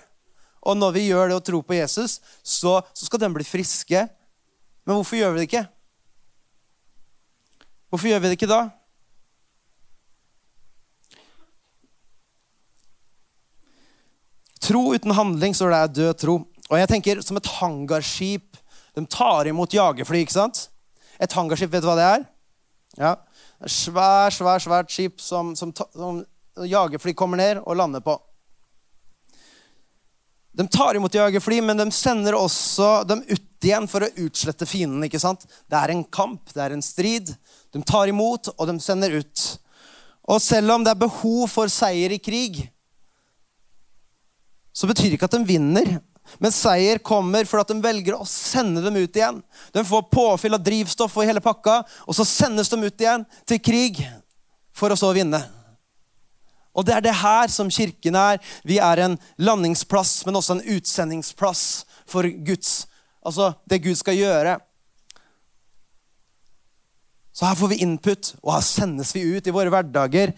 Og 0.62 0.78
når 0.78 0.94
vi 0.98 1.08
gjør 1.08 1.32
det 1.32 1.38
og 1.40 1.46
tror 1.46 1.64
på 1.66 1.78
Jesus, 1.78 2.20
så, 2.44 2.80
så 2.94 3.08
skal 3.08 3.24
den 3.24 3.34
bli 3.34 3.46
friske. 3.46 4.06
Men 4.86 4.98
hvorfor 4.98 5.18
gjør 5.18 5.34
vi 5.34 5.42
det 5.42 5.48
ikke? 5.50 5.66
Hvorfor 7.90 8.08
gjør 8.08 8.22
vi 8.22 8.30
det 8.30 8.38
ikke 8.38 8.52
da? 8.52 8.62
Tro 14.62 14.84
uten 14.94 15.12
handling, 15.18 15.58
så 15.58 15.68
det 15.72 15.80
er 15.80 15.96
død 15.98 16.14
tro. 16.22 16.36
Og 16.70 16.80
jeg 16.80 16.90
tenker 16.94 17.22
som 17.26 17.40
et 17.42 17.50
hangarskip. 17.58 18.60
De 18.96 19.06
tar 19.10 19.50
imot 19.50 19.74
jagerfly, 19.74 20.22
ikke 20.22 20.38
sant? 20.38 20.68
Et 21.22 21.34
hangarskip, 21.34 21.72
vet 21.74 21.84
du 21.84 21.90
hva 21.90 21.98
det 21.98 22.06
er? 22.08 22.28
Ja. 23.00 23.16
Et 23.66 23.74
svær, 23.74 24.30
svær, 24.34 24.62
svært 24.62 24.94
skip 24.94 25.20
som, 25.22 25.56
som, 25.58 25.74
som 25.74 26.22
jagerfly 26.56 27.16
kommer 27.18 27.42
ned 27.42 27.64
og 27.66 27.80
lander 27.82 28.04
på. 28.06 28.16
De 30.52 30.68
tar 30.68 30.96
imot 30.96 31.14
jagerfly, 31.16 31.62
men 31.64 31.80
de 31.80 31.88
sender 31.96 32.36
også 32.36 33.04
dem 33.08 33.24
ut 33.30 33.66
igjen 33.66 33.88
for 33.88 34.04
å 34.04 34.12
utslette 34.26 34.68
fienden. 34.68 35.04
ikke 35.08 35.22
sant? 35.22 35.46
Det 35.70 35.80
er 35.80 35.94
en 35.94 36.04
kamp, 36.04 36.52
det 36.52 36.62
er 36.64 36.76
en 36.76 36.84
strid. 36.84 37.32
De 37.72 37.82
tar 37.88 38.12
imot, 38.12 38.52
og 38.58 38.68
de 38.68 38.76
sender 38.84 39.22
ut. 39.22 39.46
Og 40.28 40.42
selv 40.44 40.76
om 40.76 40.84
det 40.84 40.92
er 40.92 41.04
behov 41.06 41.48
for 41.50 41.72
seier 41.72 42.12
i 42.12 42.20
krig, 42.22 42.66
så 44.76 44.88
betyr 44.88 45.12
det 45.12 45.20
ikke 45.20 45.30
at 45.30 45.38
de 45.40 45.48
vinner. 45.48 45.96
Men 46.40 46.54
seier 46.56 47.00
kommer 47.04 47.48
for 47.50 47.64
at 47.64 47.72
de 47.72 47.80
velger 47.84 48.16
å 48.16 48.28
sende 48.28 48.84
dem 48.84 49.00
ut 49.02 49.18
igjen. 49.18 49.42
De 49.76 49.84
får 49.88 50.08
påfyll 50.12 50.56
av 50.56 50.64
drivstoff 50.64 51.16
og 51.18 51.28
hele 51.28 51.44
pakka, 51.44 51.82
og 52.08 52.16
så 52.16 52.28
sendes 52.28 52.72
de 52.72 52.80
ut 52.84 53.04
igjen 53.04 53.26
til 53.48 53.60
krig 53.64 54.04
for 54.76 54.92
å 54.92 55.00
så 55.00 55.12
vinne. 55.16 55.42
Og 56.72 56.88
det 56.88 56.96
er 56.96 57.04
det 57.04 57.18
her 57.20 57.52
som 57.52 57.72
kirken 57.72 58.16
er. 58.16 58.40
Vi 58.68 58.80
er 58.80 59.04
en 59.04 59.18
landingsplass, 59.42 60.22
men 60.26 60.40
også 60.40 60.58
en 60.58 60.66
utsendingsplass 60.78 61.66
for 62.10 62.28
Guds 62.46 62.86
Altså 63.22 63.52
det 63.70 63.84
Gud 63.86 64.00
skal 64.00 64.18
gjøre. 64.18 64.56
Så 67.32 67.46
her 67.46 67.56
får 67.56 67.70
vi 67.70 67.84
input, 67.86 68.34
og 68.42 68.56
her 68.56 68.66
sendes 68.66 69.14
vi 69.16 69.22
ut 69.38 69.46
i 69.48 69.54
våre 69.54 69.70
hverdager 69.70 70.34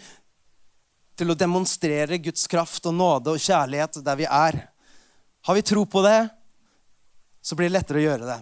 til 1.18 1.32
å 1.32 1.38
demonstrere 1.38 2.20
Guds 2.22 2.44
kraft 2.52 2.86
og 2.90 2.98
nåde 2.98 3.34
og 3.34 3.42
kjærlighet 3.42 4.02
der 4.06 4.20
vi 4.20 4.28
er. 4.28 4.60
Har 5.48 5.58
vi 5.58 5.66
tro 5.66 5.86
på 5.90 6.04
det, 6.06 6.28
så 7.44 7.56
blir 7.56 7.70
det 7.70 7.78
lettere 7.78 8.02
å 8.02 8.06
gjøre 8.06 8.30
det. 8.30 8.40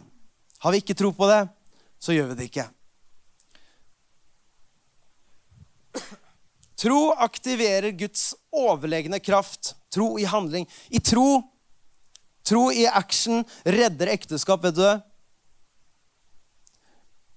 Har 0.61 0.73
vi 0.73 0.81
ikke 0.83 0.97
tro 0.97 1.13
på 1.15 1.29
det, 1.29 1.41
så 2.01 2.13
gjør 2.13 2.31
vi 2.31 2.39
det 2.41 2.49
ikke. 2.51 2.67
Tro 6.81 7.11
aktiverer 7.13 7.91
Guds 7.91 8.31
overlegne 8.51 9.19
kraft. 9.19 9.75
Tro 9.93 10.19
i 10.19 10.25
handling. 10.25 10.65
I 10.89 10.99
tro, 10.99 11.41
tro 12.47 12.71
i 12.71 12.87
action, 12.87 13.43
redder 13.63 14.07
ekteskap, 14.07 14.63
vet 14.65 14.75
du? 14.75 14.87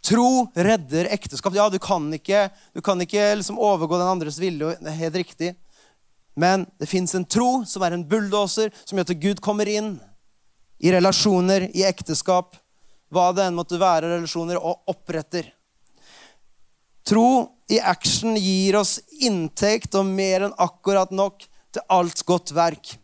Tro 0.04 0.46
redder 0.54 1.10
ekteskap. 1.12 1.54
Ja, 1.56 1.68
du 1.68 1.78
kan 1.78 2.08
ikke, 2.16 2.48
du 2.72 2.80
kan 2.84 3.00
ikke 3.00 3.34
liksom 3.36 3.60
overgå 3.60 3.98
den 4.00 4.08
andres 4.14 4.40
vilje. 4.40 4.76
Det 4.80 4.92
er 4.92 5.00
helt 5.02 5.20
riktig. 5.20 5.52
Men 6.36 6.66
det 6.80 6.88
fins 6.90 7.14
en 7.14 7.24
tro 7.24 7.62
som 7.68 7.84
er 7.84 7.94
en 7.94 8.04
bulldoser, 8.08 8.72
som 8.84 8.98
gjør 8.98 9.12
at 9.12 9.22
Gud 9.22 9.42
kommer 9.44 9.68
inn 9.70 9.94
i 10.82 10.90
relasjoner, 10.92 11.68
i 11.72 11.84
ekteskap, 11.86 12.56
hva 13.14 13.28
det 13.32 13.46
enn 13.46 13.56
måtte 13.56 13.78
være 13.80 14.10
relasjoner, 14.16 14.58
og 14.58 14.90
oppretter. 14.90 15.52
Tro 17.04 17.48
i 17.68 17.80
action 17.80 18.36
gir 18.36 18.76
oss 18.76 18.98
inntekt 19.20 19.94
og 19.94 20.06
mer 20.08 20.46
enn 20.46 20.60
akkurat 20.60 21.10
nok 21.12 21.44
til 21.74 21.84
alt 21.92 22.22
godt 22.24 22.52
verk. 22.56 22.94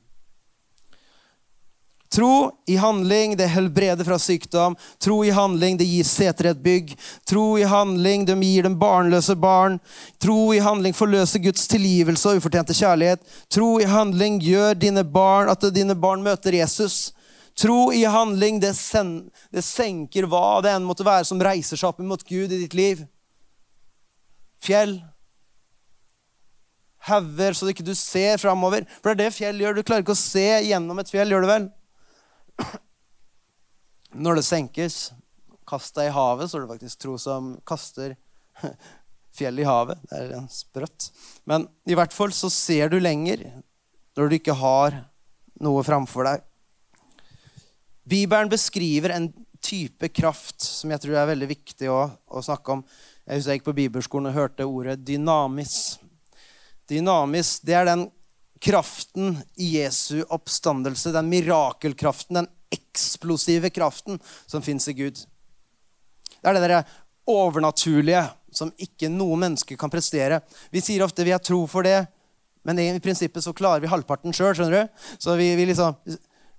Tro 2.11 2.51
i 2.67 2.75
handling, 2.77 3.37
det 3.37 3.47
helbreder 3.47 4.05
fra 4.05 4.17
sykdom. 4.19 4.75
Tro 4.99 5.21
i 5.25 5.31
handling, 5.31 5.77
det 5.79 5.87
gir 5.87 6.05
seter 6.05 6.49
et 6.51 6.63
bygg. 6.63 6.97
Tro 7.29 7.59
i 7.59 7.63
handling, 7.63 8.25
det 8.27 8.35
gir 8.43 8.67
dem 8.67 8.75
barnløse 8.81 9.37
barn. 9.39 9.79
Tro 10.19 10.51
i 10.55 10.59
handling 10.59 10.97
forløser 10.97 11.39
Guds 11.45 11.69
tilgivelse 11.71 12.33
og 12.33 12.41
ufortjente 12.41 12.75
kjærlighet. 12.75 13.23
Tro 13.53 13.77
i 13.79 13.87
handling 13.87 14.41
gjør 14.43 14.75
dine 14.75 15.05
barn 15.07 15.53
at 15.53 15.69
dine 15.75 15.95
barn 15.95 16.25
møter 16.27 16.59
Jesus. 16.59 17.13
Tro 17.55 17.93
i 17.95 18.03
handling, 18.03 18.59
det, 18.59 18.75
sen 18.75 19.31
det 19.55 19.63
senker 19.63 20.27
hva 20.27 20.59
det 20.65 20.75
enn 20.75 20.89
måtte 20.89 21.07
være 21.07 21.29
som 21.31 21.43
reiser 21.43 21.79
seg 21.79 21.93
opp 21.93 22.03
mot 22.03 22.27
Gud 22.27 22.51
i 22.51 22.65
ditt 22.65 22.75
liv 22.75 23.07
fjell. 24.65 24.99
Hauger, 27.09 27.57
så 27.57 27.71
ikke 27.71 27.87
du 27.87 27.95
ser 27.97 28.41
framover. 28.41 28.85
For 29.01 29.11
det 29.11 29.17
er 29.17 29.23
det 29.25 29.37
fjell 29.39 29.63
gjør. 29.63 29.79
Du 29.79 29.85
klarer 29.87 30.05
ikke 30.05 30.17
å 30.17 30.21
se 30.21 30.47
gjennom 30.69 31.01
et 31.01 31.13
fjell, 31.13 31.33
gjør 31.33 31.47
du 31.47 31.51
vel? 31.51 31.69
Når 34.25 34.41
det 34.41 34.47
senkes, 34.47 34.99
kast 35.69 35.95
deg 35.97 36.11
i 36.11 36.15
havet, 36.15 36.51
så 36.51 36.59
er 36.59 36.65
det 36.65 36.73
faktisk 36.75 37.03
tro 37.05 37.17
som 37.21 37.55
kaster 37.69 38.17
fjell 39.39 39.63
i 39.63 39.67
havet. 39.69 40.01
Det 40.11 40.23
er 40.37 40.49
sprøtt. 40.53 41.11
Men 41.49 41.69
i 41.89 41.97
hvert 41.99 42.15
fall 42.15 42.35
så 42.37 42.51
ser 42.53 42.93
du 42.93 42.99
lenger 43.01 43.47
når 44.19 44.29
du 44.29 44.37
ikke 44.41 44.59
har 44.59 44.99
noe 45.63 45.85
framfor 45.87 46.27
deg. 46.27 46.45
Bibelen 48.11 48.51
beskriver 48.51 49.15
en 49.15 49.31
type 49.63 50.09
kraft 50.17 50.65
som 50.65 50.91
jeg 50.91 51.03
tror 51.05 51.19
er 51.21 51.29
veldig 51.31 51.49
viktig 51.51 51.91
å, 51.93 52.03
å 52.09 52.43
snakke 52.43 52.79
om. 52.79 52.85
Jeg 53.31 53.39
husker 53.39 53.53
jeg 53.53 53.61
gikk 53.61 53.67
på 53.69 53.77
bibelskolen 53.77 54.27
og 54.27 54.35
hørte 54.35 54.65
ordet 54.67 54.97
dynamis. 55.07 56.01
Dynamis, 56.91 57.61
det 57.63 57.77
er 57.79 57.87
den 57.87 58.09
kraften 58.59 59.37
i 59.55 59.69
Jesu 59.77 60.25
oppstandelse, 60.35 61.13
den 61.15 61.31
mirakelkraften, 61.31 62.41
den 62.41 62.51
eksplosive 62.75 63.71
kraften 63.71 64.19
som 64.51 64.67
fins 64.67 64.89
i 64.91 64.97
Gud. 64.99 65.23
Det 65.23 66.43
er 66.43 66.59
det 66.59 66.65
derre 66.65 66.83
overnaturlige 67.31 68.27
som 68.51 68.75
ikke 68.83 69.07
noe 69.15 69.39
menneske 69.39 69.79
kan 69.79 69.95
prestere. 69.95 70.43
Vi 70.75 70.83
sier 70.83 71.07
ofte 71.07 71.23
vi 71.23 71.31
har 71.31 71.39
tro 71.39 71.63
for 71.71 71.87
det, 71.87 72.01
men 72.67 72.83
i 72.83 72.91
prinsippet 72.99 73.47
så 73.47 73.55
klarer 73.55 73.87
vi 73.87 73.95
halvparten 73.95 74.35
sjøl. 74.35 74.59
Liksom, 74.59 76.01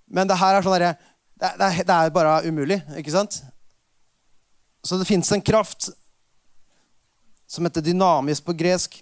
men 0.07 0.31
det 0.31 0.39
her 0.39 0.55
er 0.55 0.63
sånn 0.63 0.79
derre 0.79 0.95
det, 1.35 1.51
det, 1.51 1.73
det, 1.83 1.97
er 1.97 2.15
bare 2.15 2.45
umulig, 2.47 2.79
ikke 2.95 3.11
sant? 3.11 3.41
Så 4.87 4.95
det 4.97 5.09
fins 5.09 5.35
en 5.35 5.43
kraft 5.43 5.91
som 7.51 7.67
heter 7.67 7.83
dynamisk 7.83 8.45
på 8.47 8.55
gresk. 8.55 9.01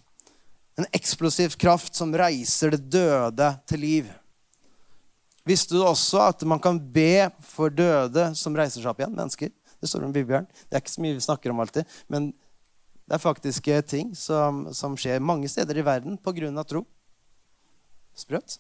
En 0.80 0.88
eksplosiv 0.96 1.54
kraft 1.60 1.96
som 1.96 2.16
reiser 2.16 2.74
det 2.74 2.82
døde 2.90 3.50
til 3.70 3.84
liv. 3.84 4.12
Visste 5.46 5.76
du 5.76 5.84
også 5.86 6.24
at 6.32 6.46
man 6.48 6.62
kan 6.62 6.80
be 6.80 7.30
for 7.46 7.74
døde 7.74 8.30
som 8.38 8.56
reiser 8.58 8.82
seg 8.82 8.90
opp 8.92 9.02
igjen? 9.02 9.14
Mennesker. 9.18 9.52
Det 9.80 9.90
står 9.90 10.08
om 10.08 10.16
Bibelen. 10.16 10.48
Det 10.66 10.78
er 10.78 10.82
ikke 10.82 10.96
så 10.96 11.04
mye 11.04 11.18
vi 11.18 11.26
snakker 11.26 11.54
om 11.54 11.62
alltid. 11.62 12.00
Men 12.12 12.32
det 13.10 13.18
er 13.18 13.22
faktisk 13.22 13.70
ting 13.90 14.16
som, 14.18 14.66
som 14.74 14.98
skjer 14.98 15.22
mange 15.22 15.50
steder 15.50 15.78
i 15.78 15.86
verden 15.86 16.18
pga. 16.18 16.64
tro. 16.64 16.84
Sprøtt. 18.18 18.58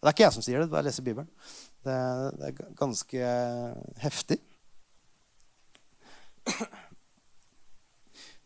Det 0.00 0.08
er 0.08 0.14
ikke 0.14 0.24
jeg 0.24 0.36
som 0.38 0.46
sier 0.46 0.60
det, 0.60 0.68
det 0.68 0.72
er 0.72 0.78
bare 0.78 0.86
leser 0.86 1.04
Bibelen. 1.04 1.28
Det, 1.84 1.98
det 2.38 2.52
er 2.52 2.72
ganske 2.78 3.34
heftig. 4.00 4.38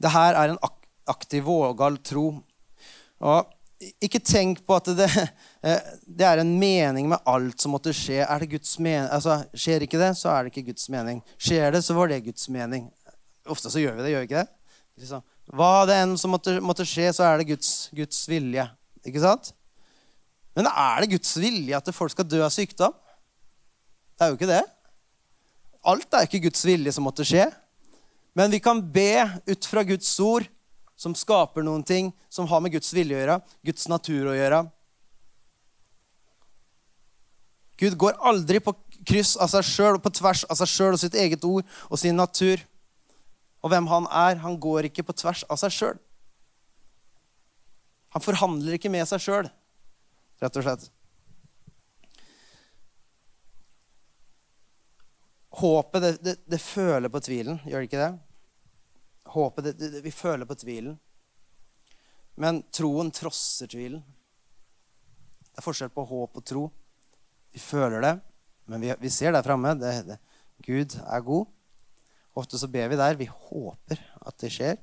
Det 0.05 0.11
her 0.13 0.37
er 0.37 0.53
en 0.53 0.63
aktiv, 1.09 1.45
vågal 1.47 1.99
tro. 2.05 2.27
Og 3.25 3.53
ikke 4.05 4.21
tenk 4.23 4.63
på 4.67 4.77
at 4.79 4.91
det, 4.97 5.09
eh, 5.67 5.93
det, 6.07 6.27
er 6.27 6.43
en 6.43 6.55
mening 6.61 7.09
med 7.11 7.23
alt 7.31 7.61
som 7.61 7.75
måtte 7.75 7.95
skje. 7.97 8.23
Er 8.25 8.43
det 8.43 8.53
Guds 8.55 8.77
mening? 8.79 9.09
Altså, 9.13 9.43
skjer 9.57 9.87
ikke 9.87 10.01
det, 10.01 10.13
så 10.19 10.33
er 10.33 10.45
det 10.45 10.55
ikke 10.55 10.73
Guds 10.73 10.89
mening. 10.93 11.23
Skjer 11.39 11.75
det, 11.75 11.85
så 11.87 11.97
var 11.97 12.11
det 12.13 12.25
Guds 12.27 12.49
mening. 12.53 12.89
Ofte 13.51 13.73
så 13.73 13.83
gjør 13.83 13.99
vi 13.99 14.07
det, 14.07 14.15
gjør 14.15 14.25
vi 14.25 14.31
ikke 14.31 14.43
det? 14.43 14.61
Liksom. 15.03 15.25
Hva 15.55 15.73
det 15.89 15.99
enn 16.01 16.15
som 16.21 16.33
måtte, 16.33 16.57
måtte, 16.65 16.87
skje, 16.89 17.11
så 17.17 17.27
er 17.29 17.41
det 17.41 17.51
Guds, 17.51 17.73
Guds 17.97 18.23
vilje. 18.31 18.65
Ikke 19.05 19.23
sant? 19.25 19.53
Men 20.57 20.71
er 20.71 21.03
det 21.03 21.11
Guds 21.17 21.35
vilje 21.37 21.77
at 21.77 21.91
folk 21.93 22.15
skal 22.15 22.29
dø 22.29 22.41
av 22.47 22.53
sykdom? 22.55 22.95
Det 24.15 24.25
er 24.25 24.31
jo 24.31 24.39
ikke 24.39 24.49
det. 24.49 24.63
Alt 25.85 26.17
er 26.17 26.29
ikke 26.29 26.47
Guds 26.47 26.63
vilje 26.65 26.95
som 26.95 27.05
måtte 27.05 27.27
skje. 27.27 27.49
Men 28.35 28.51
vi 28.51 28.61
kan 28.61 28.81
be 28.93 29.41
ut 29.47 29.67
fra 29.67 29.85
Guds 29.87 30.11
ord 30.21 30.47
som 30.99 31.15
skaper 31.15 31.63
noen 31.63 31.83
ting 31.87 32.13
som 32.31 32.47
har 32.51 32.63
med 32.63 32.75
Guds 32.75 32.93
vilje 32.95 33.17
å 33.17 33.21
gjøre, 33.21 33.41
Guds 33.67 33.89
natur 33.91 34.31
å 34.31 34.37
gjøre. 34.37 34.65
Gud 37.79 37.97
går 37.99 38.19
aldri 38.23 38.61
på 38.63 38.75
kryss 39.07 39.35
av 39.37 39.51
seg 39.51 39.67
sjøl 39.67 39.99
og 39.99 40.05
på 40.05 40.13
tvers 40.15 40.45
av 40.47 40.59
seg 40.61 40.71
sjøl 40.71 40.95
og 40.95 41.03
sitt 41.03 41.17
eget 41.19 41.45
ord 41.47 41.67
og 41.91 42.01
sin 42.01 42.17
natur. 42.19 42.63
Og 43.65 43.73
hvem 43.73 43.87
han 43.91 44.07
er. 44.13 44.39
Han 44.45 44.59
går 44.61 44.91
ikke 44.91 45.07
på 45.09 45.17
tvers 45.17 45.43
av 45.49 45.59
seg 45.61 45.75
sjøl. 45.75 46.01
Han 48.15 48.23
forhandler 48.23 48.77
ikke 48.77 48.93
med 48.93 49.09
seg 49.11 49.23
sjøl, 49.25 49.49
rett 50.39 50.59
og 50.61 50.63
slett. 50.63 50.85
Håpet, 55.55 56.03
det, 56.03 56.13
det, 56.25 56.35
det 56.51 56.59
føler 56.59 57.13
på 57.13 57.21
tvilen, 57.23 57.61
gjør 57.63 57.83
det 57.83 57.89
ikke 57.89 58.01
det? 58.01 58.13
Håpet, 59.35 59.65
det, 59.65 59.75
det, 59.79 60.03
Vi 60.03 60.11
føler 60.11 60.49
på 60.51 60.57
tvilen. 60.59 60.97
Men 62.35 62.63
troen 62.75 63.13
trosser 63.15 63.71
tvilen. 63.71 64.03
Det 65.47 65.63
er 65.63 65.67
forskjell 65.67 65.93
på 65.95 66.07
håp 66.11 66.41
og 66.41 66.47
tro. 66.47 66.65
Vi 67.55 67.63
føler 67.63 68.03
det, 68.03 68.15
men 68.67 68.83
vi, 68.83 68.91
vi 68.99 69.13
ser 69.15 69.31
der 69.35 69.47
framme 69.47 69.77
Gud 70.65 70.97
er 70.99 71.23
god. 71.23 71.47
Ofte 72.35 72.59
så 72.59 72.67
ber 72.71 72.89
vi 72.91 72.99
der. 72.99 73.15
Vi 73.15 73.31
håper 73.31 74.01
at 74.27 74.39
det 74.43 74.51
skjer. 74.51 74.79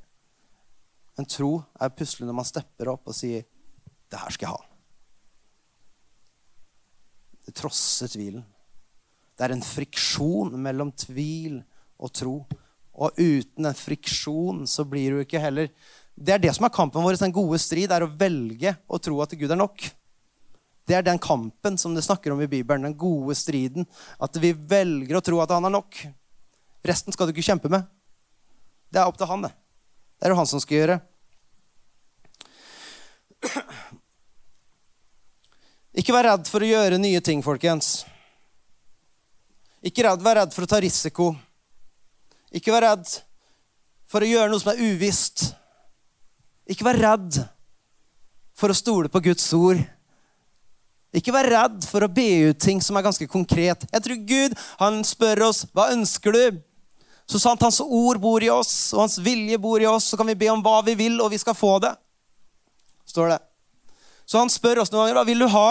Men 1.17 1.27
tro 1.27 1.57
er 1.75 1.91
pusle 1.95 2.27
når 2.27 2.37
man 2.37 2.47
stepper 2.47 2.93
opp 2.93 3.11
og 3.11 3.15
sier 3.15 3.43
'Det 4.07 4.19
her 4.19 4.31
skal 4.31 4.47
jeg 4.47 4.55
ha'. 4.55 4.67
Det 7.45 7.55
trosser 7.55 8.07
tvilen. 8.07 8.45
Det 9.41 9.47
er 9.47 9.55
en 9.55 9.63
friksjon 9.65 10.51
mellom 10.61 10.91
tvil 10.93 11.63
og 11.97 12.11
tro. 12.13 12.33
Og 12.93 13.17
uten 13.17 13.65
en 13.65 13.73
friksjon 13.73 14.67
så 14.69 14.85
blir 14.85 15.15
du 15.15 15.23
ikke 15.23 15.41
heller 15.41 15.71
Det 16.13 16.35
er 16.35 16.43
det 16.43 16.51
som 16.53 16.67
er 16.67 16.75
kampen 16.75 17.01
vår. 17.01 17.17
Den 17.17 17.33
gode 17.33 17.57
strid 17.57 17.89
er 17.89 18.05
å 18.05 18.11
velge 18.19 18.75
å 18.85 18.99
tro 19.01 19.17
at 19.23 19.33
Gud 19.33 19.49
er 19.49 19.57
nok. 19.57 19.81
Det 20.85 20.93
er 20.93 21.07
den 21.07 21.17
kampen 21.17 21.79
som 21.81 21.95
det 21.97 22.03
snakker 22.05 22.35
om 22.35 22.43
i 22.45 22.49
Bibelen. 22.51 22.85
Den 22.85 22.93
gode 22.93 23.33
striden. 23.33 23.89
At 24.21 24.37
vi 24.37 24.53
velger 24.53 25.17
å 25.17 25.23
tro 25.25 25.41
at 25.41 25.49
han 25.55 25.65
er 25.65 25.73
nok. 25.73 26.03
Resten 26.85 27.09
skal 27.15 27.25
du 27.25 27.33
ikke 27.33 27.49
kjempe 27.49 27.73
med. 27.73 27.89
Det 28.93 29.01
er 29.01 29.09
opp 29.09 29.17
til 29.17 29.25
han, 29.25 29.47
det. 29.47 29.53
Det 30.21 30.29
er 30.29 30.35
jo 30.35 30.39
han 30.43 30.51
som 30.53 30.61
skal 30.61 30.77
gjøre. 30.83 31.01
Ikke 35.97 36.13
vær 36.13 36.29
redd 36.29 36.45
for 36.45 36.61
å 36.61 36.69
gjøre 36.75 37.01
nye 37.01 37.25
ting, 37.25 37.41
folkens. 37.41 38.03
Ikke 39.81 40.05
redd, 40.05 40.21
vær 40.21 40.37
redd 40.43 40.53
for 40.53 40.65
å 40.65 40.69
ta 40.69 40.79
risiko. 40.83 41.31
Ikke 42.53 42.73
vær 42.73 42.85
redd 42.85 43.07
for 44.11 44.21
å 44.21 44.29
gjøre 44.29 44.51
noe 44.51 44.61
som 44.61 44.73
er 44.73 44.83
uvisst. 44.91 45.47
Ikke 46.69 46.85
vær 46.85 46.99
redd 47.01 47.39
for 48.57 48.69
å 48.69 48.77
stole 48.77 49.09
på 49.09 49.23
Guds 49.25 49.47
ord. 49.57 49.81
Ikke 51.11 51.33
vær 51.35 51.49
redd 51.49 51.85
for 51.89 52.05
å 52.05 52.11
be 52.11 52.51
ut 52.51 52.59
ting 52.61 52.79
som 52.83 52.95
er 52.95 53.07
ganske 53.07 53.27
konkret. 53.27 53.87
Jeg 53.89 54.03
tror 54.05 54.19
Gud 54.27 54.57
han 54.79 55.01
spør 55.07 55.47
oss 55.49 55.65
hva 55.73 55.89
ønsker 55.95 56.37
du 56.37 56.61
Så 57.31 57.39
sant 57.39 57.61
Hans 57.63 57.79
ord 57.79 58.17
bor 58.19 58.43
i 58.43 58.49
oss, 58.51 58.91
og 58.91 59.05
Hans 59.05 59.13
vilje 59.23 59.55
bor 59.61 59.79
i 59.79 59.87
oss, 59.87 60.09
så 60.09 60.17
kan 60.19 60.27
vi 60.27 60.35
be 60.35 60.49
om 60.51 60.59
hva 60.59 60.81
vi 60.83 60.97
vil, 60.99 61.13
og 61.23 61.29
vi 61.31 61.37
skal 61.39 61.55
få 61.55 61.77
det. 61.79 61.93
Står 63.07 63.29
det. 63.31 63.37
Så 64.25 64.41
han 64.41 64.51
spør 64.51 64.81
oss 64.81 64.91
noen 64.91 65.05
ganger 65.05 65.19
hva 65.19 65.23
vil 65.29 65.43
du 65.43 65.47
ha. 65.53 65.69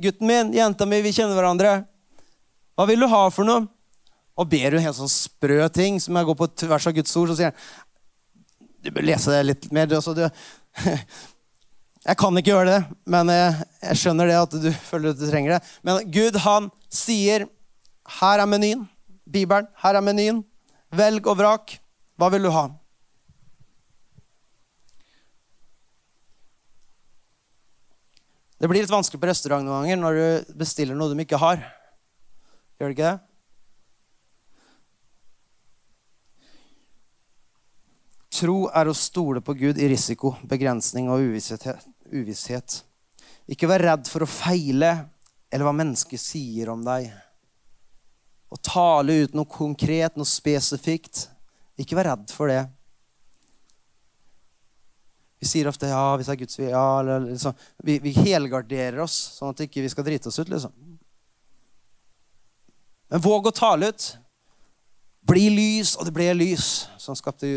Gutten 0.00 0.30
min, 0.30 0.54
jenta 0.56 0.86
mi, 0.88 1.02
vi 1.04 1.12
kjenner 1.12 1.36
hverandre. 1.36 1.74
Hva 2.78 2.86
vil 2.86 3.02
du 3.02 3.08
ha 3.10 3.24
for 3.34 3.42
noe? 3.42 3.66
Og 4.38 4.46
ber 4.46 4.70
du 4.70 4.78
helt 4.78 4.94
sånn 4.94 5.10
sprø 5.10 5.64
ting 5.74 5.96
som 5.98 6.14
jeg 6.14 6.28
går 6.28 6.36
på 6.38 6.46
tvers 6.62 6.84
av 6.86 6.94
Guds 6.94 7.16
ord, 7.18 7.32
så 7.32 7.38
sier 7.40 7.50
han 7.50 7.86
du 8.78 8.92
bør 8.94 9.02
lese 9.08 9.32
det 9.34 9.40
litt 9.48 9.64
mer. 9.74 9.90
Altså, 9.90 10.12
du, 10.14 10.22
jeg 12.06 12.18
kan 12.20 12.38
ikke 12.38 12.52
gjøre 12.52 12.76
det, 12.76 12.98
men 13.10 13.32
jeg, 13.34 13.66
jeg 13.82 14.00
skjønner 14.04 14.30
det 14.30 14.36
at 14.38 14.54
du 14.62 14.68
føler 14.86 15.10
at 15.10 15.18
du 15.18 15.24
trenger 15.26 15.56
det. 15.56 15.72
Men 15.82 16.12
Gud, 16.14 16.38
han 16.44 16.68
sier 16.86 17.48
her 18.20 18.44
er 18.44 18.46
menyen. 18.46 18.84
Bibelen, 19.26 19.66
her 19.82 19.98
er 19.98 20.04
menyen. 20.06 20.44
Velg 20.94 21.26
og 21.26 21.40
vrak. 21.40 21.74
Hva 22.14 22.30
vil 22.30 22.46
du 22.46 22.52
ha? 22.54 22.68
Det 28.58 28.70
blir 28.70 28.82
litt 28.82 28.94
vanskelig 28.94 29.20
på 29.22 29.28
restaurant 29.28 29.66
noen 29.66 29.84
ganger 29.84 30.00
når 30.00 30.22
du 30.22 30.54
bestiller 30.62 30.94
noe 30.98 31.10
de 31.10 31.26
ikke 31.26 31.42
har. 31.42 31.60
Gjør 32.78 32.92
det 32.92 32.94
ikke 32.94 33.10
det? 33.10 33.18
Tro 38.38 38.58
er 38.70 38.86
å 38.86 38.94
stole 38.94 39.40
på 39.42 39.54
Gud 39.58 39.80
i 39.82 39.88
risiko, 39.90 40.36
begrensning 40.46 41.08
og 41.10 41.24
uvisshet. 41.24 42.76
Ikke 43.50 43.66
vær 43.70 43.82
redd 43.82 44.10
for 44.10 44.22
å 44.22 44.30
feile 44.30 44.92
eller 45.48 45.64
hva 45.64 45.74
mennesket 45.74 46.22
sier 46.22 46.70
om 46.70 46.84
deg. 46.86 47.08
Å 48.48 48.56
tale 48.62 49.24
ut 49.24 49.34
noe 49.36 49.48
konkret, 49.50 50.16
noe 50.16 50.28
spesifikt. 50.28 51.26
Ikke 51.80 51.96
vær 51.98 52.12
redd 52.12 52.30
for 52.30 52.52
det. 52.52 52.62
Vi 55.38 55.46
sier 55.46 55.68
ofte 55.70 55.86
'ja, 55.86 56.16
hvis 56.16 56.26
det 56.26 56.32
er 56.32 56.42
Guds 56.42 56.58
vilje'. 56.58 56.70
Ja, 56.70 57.02
liksom. 57.02 57.54
vi, 57.84 57.98
vi, 58.02 58.12
helgarderer 58.12 59.00
oss, 59.04 59.18
sånn 59.38 59.50
at 59.50 59.60
ikke 59.60 59.80
vi 59.80 59.86
ikke 59.86 59.96
skal 59.96 60.04
drite 60.04 60.28
oss 60.28 60.38
ut. 60.38 60.48
liksom. 60.48 60.97
Men 63.08 63.24
våg 63.24 63.48
å 63.48 63.54
tale 63.54 63.92
ut. 63.92 64.08
Bli 65.28 65.48
lys, 65.52 65.94
og 65.96 66.08
det 66.08 66.14
ble 66.16 66.28
lys. 66.36 66.88
Så 66.96 67.12
han, 67.12 67.18
skapte, 67.18 67.48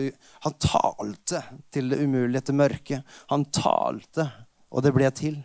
han 0.44 0.58
talte 0.60 1.44
til 1.72 1.92
det 1.92 2.02
umulige, 2.04 2.48
til 2.48 2.60
mørket. 2.60 3.16
Han 3.32 3.46
talte, 3.54 4.28
og 4.72 4.84
det 4.84 4.94
ble 4.96 5.12
til. 5.16 5.40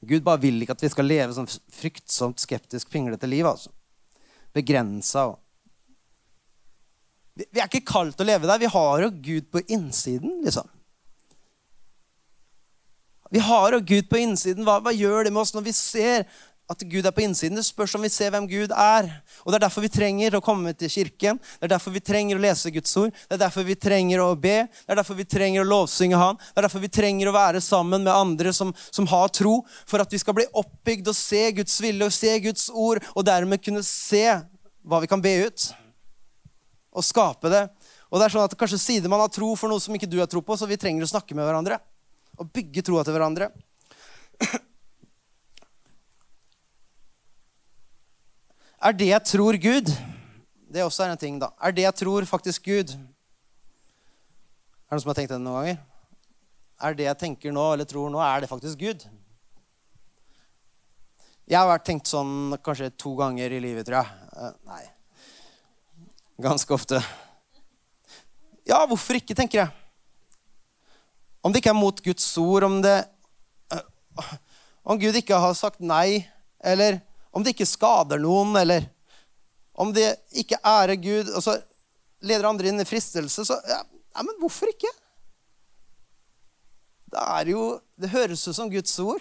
Gud 0.00 0.24
bare 0.24 0.40
vil 0.40 0.62
ikke 0.62 0.74
at 0.74 0.82
vi 0.82 0.90
skal 0.90 1.08
leve 1.10 1.36
sånn 1.36 1.48
fryktsomt 1.76 2.40
skeptisk, 2.40 2.88
pinglete 2.90 3.28
liv. 3.28 3.46
altså. 3.46 3.72
Begrensa. 4.56 5.28
Vi, 7.36 7.46
er 7.60 7.68
ikke 7.68 7.86
kalt 7.86 8.16
til 8.16 8.26
å 8.26 8.30
leve 8.32 8.48
der. 8.48 8.62
Vi 8.62 8.70
har 8.72 9.04
jo 9.04 9.10
Gud 9.22 9.50
på 9.52 9.62
innsiden, 9.68 10.40
liksom. 10.46 10.68
Vi 13.30 13.38
har 13.38 13.76
jo 13.76 13.84
Gud 13.86 14.08
på 14.10 14.18
innsiden. 14.18 14.64
Hva, 14.66 14.80
hva 14.82 14.90
gjør 14.94 15.28
det 15.28 15.34
med 15.34 15.44
oss 15.44 15.54
når 15.54 15.68
vi 15.68 15.74
ser 15.76 16.24
at 16.70 16.84
Gud 16.86 17.06
er 17.06 17.14
på 17.14 17.24
innsiden. 17.24 17.58
Det 17.58 17.66
spørs 17.66 17.96
om 17.98 18.04
vi 18.04 18.10
ser 18.12 18.30
hvem 18.30 18.46
Gud 18.48 18.70
er. 18.70 19.08
Og 19.42 19.50
Det 19.50 19.58
er 19.58 19.64
derfor 19.66 19.82
vi 19.82 19.90
trenger 19.90 20.36
å 20.38 20.42
komme 20.44 20.72
til 20.78 20.92
kirken. 20.92 21.40
Det 21.58 21.66
er 21.66 21.72
derfor 21.74 21.94
vi 21.94 22.02
trenger 22.04 22.38
å 22.38 22.42
lese 22.44 22.70
Guds 22.70 22.94
ord. 23.00 23.10
Det 23.10 23.34
er 23.34 23.42
derfor 23.42 23.66
vi 23.66 23.74
trenger 23.74 24.22
å 24.22 24.28
be. 24.38 24.68
Det 24.70 24.94
er 24.94 25.00
derfor 25.00 25.18
vi 25.18 25.26
trenger 25.26 25.64
å 25.64 25.66
lovsynge 25.66 26.20
Han. 26.20 26.38
Det 26.38 26.62
er 26.62 26.68
derfor 26.68 26.84
vi 26.84 26.92
trenger 26.92 27.30
å 27.30 27.34
være 27.34 27.62
sammen 27.64 28.06
med 28.06 28.14
andre 28.14 28.54
som, 28.54 28.70
som 28.94 29.08
har 29.10 29.34
tro, 29.34 29.56
for 29.88 30.02
at 30.02 30.14
vi 30.14 30.22
skal 30.22 30.36
bli 30.38 30.46
oppbygd 30.62 31.10
og 31.10 31.18
se 31.18 31.42
Guds 31.58 31.80
vilje 31.82 32.06
og 32.06 32.14
se 32.14 32.38
Guds 32.46 32.70
ord, 32.70 33.02
og 33.16 33.26
dermed 33.26 33.64
kunne 33.64 33.82
se 33.86 34.24
hva 34.86 35.02
vi 35.02 35.10
kan 35.10 35.22
be 35.22 35.34
ut. 35.50 35.68
Og 36.94 37.06
skape 37.06 37.50
det. 37.50 37.66
Og 38.10 38.18
det 38.18 38.26
er 38.26 38.34
sånn 38.34 38.46
at 38.46 38.58
Kanskje 38.58 38.78
sider 38.82 39.10
man 39.10 39.22
har 39.22 39.30
tro 39.34 39.52
for 39.58 39.70
noe 39.70 39.82
som 39.82 39.94
ikke 39.94 40.10
du 40.10 40.20
har 40.22 40.30
tro 40.30 40.42
på, 40.42 40.54
så 40.54 40.70
vi 40.70 40.78
trenger 40.78 41.06
å 41.06 41.10
snakke 41.10 41.34
med 41.34 41.46
hverandre. 41.46 41.82
Og 42.38 42.50
bygge 42.54 42.86
troa 42.86 43.02
til 43.06 43.18
hverandre. 43.18 43.50
Er 48.80 48.92
det 48.96 49.10
jeg 49.10 49.24
tror 49.28 49.56
Gud? 49.60 49.92
Det 50.72 50.82
også 50.84 51.04
er 51.04 51.12
en 51.12 51.20
ting, 51.20 51.40
da. 51.40 51.50
Er 51.60 51.72
det 51.74 51.82
jeg 51.84 51.94
tror 52.00 52.24
faktisk 52.24 52.64
Gud? 52.64 52.94
Er 52.94 52.96
det 54.90 54.96
noen 54.96 55.02
som 55.02 55.10
har 55.12 55.18
tenkt 55.18 55.32
det 55.34 55.40
noen 55.42 55.58
ganger? 55.60 55.80
er 56.80 56.96
det 56.96 57.08
jeg 57.08 57.20
tenker 57.20 57.52
nå, 57.52 57.64
eller 57.74 57.88
tror 57.88 58.12
nå, 58.12 58.20
er 58.24 58.42
det 58.42 58.48
faktisk 58.50 58.80
Gud? 58.80 59.04
Jeg 61.50 61.58
har 61.58 61.68
vært 61.68 61.84
tenkt 61.88 62.08
sånn 62.08 62.54
kanskje 62.64 62.92
to 63.00 63.12
ganger 63.18 63.52
i 63.52 63.60
livet, 63.60 63.84
tror 63.86 64.00
jeg. 64.00 64.28
Eh, 64.38 64.54
nei. 64.70 64.84
Ganske 66.40 66.72
ofte. 66.72 67.00
Ja, 68.68 68.84
hvorfor 68.88 69.18
ikke, 69.18 69.36
tenker 69.36 69.64
jeg. 69.64 69.74
Om 71.44 71.52
det 71.52 71.60
ikke 71.60 71.72
er 71.74 71.80
mot 71.80 72.02
Guds 72.04 72.28
ord, 72.40 72.68
om 72.68 72.78
det 72.84 72.96
eh, 73.74 73.84
Om 74.84 75.00
Gud 75.00 75.16
ikke 75.18 75.38
har 75.42 75.56
sagt 75.58 75.82
nei, 75.84 76.22
eller 76.64 77.00
om 77.30 77.44
det 77.44 77.54
ikke 77.54 77.68
skader 77.68 78.20
noen, 78.22 78.54
eller 78.58 78.86
om 79.80 79.92
det 79.94 80.08
ikke 80.36 80.60
ærer 80.66 80.98
Gud, 81.00 81.30
og 81.32 81.44
så 81.44 81.56
leder 82.26 82.48
andre 82.48 82.70
inn 82.70 82.82
i 82.82 82.88
fristelse, 82.88 83.46
så 83.46 83.56
ja, 83.68 83.80
ja, 83.86 84.24
men 84.26 84.36
hvorfor 84.42 84.70
ikke? 84.72 84.90
Det 87.10 87.22
er 87.22 87.52
jo 87.52 87.62
Det 88.00 88.10
høres 88.12 88.46
ut 88.48 88.56
som 88.56 88.70
Guds 88.72 88.94
ord. 89.02 89.20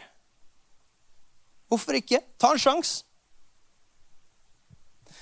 Hvorfor 1.68 1.98
ikke? 1.98 2.22
Ta 2.40 2.54
en 2.54 2.62
sjanse. 2.62 3.04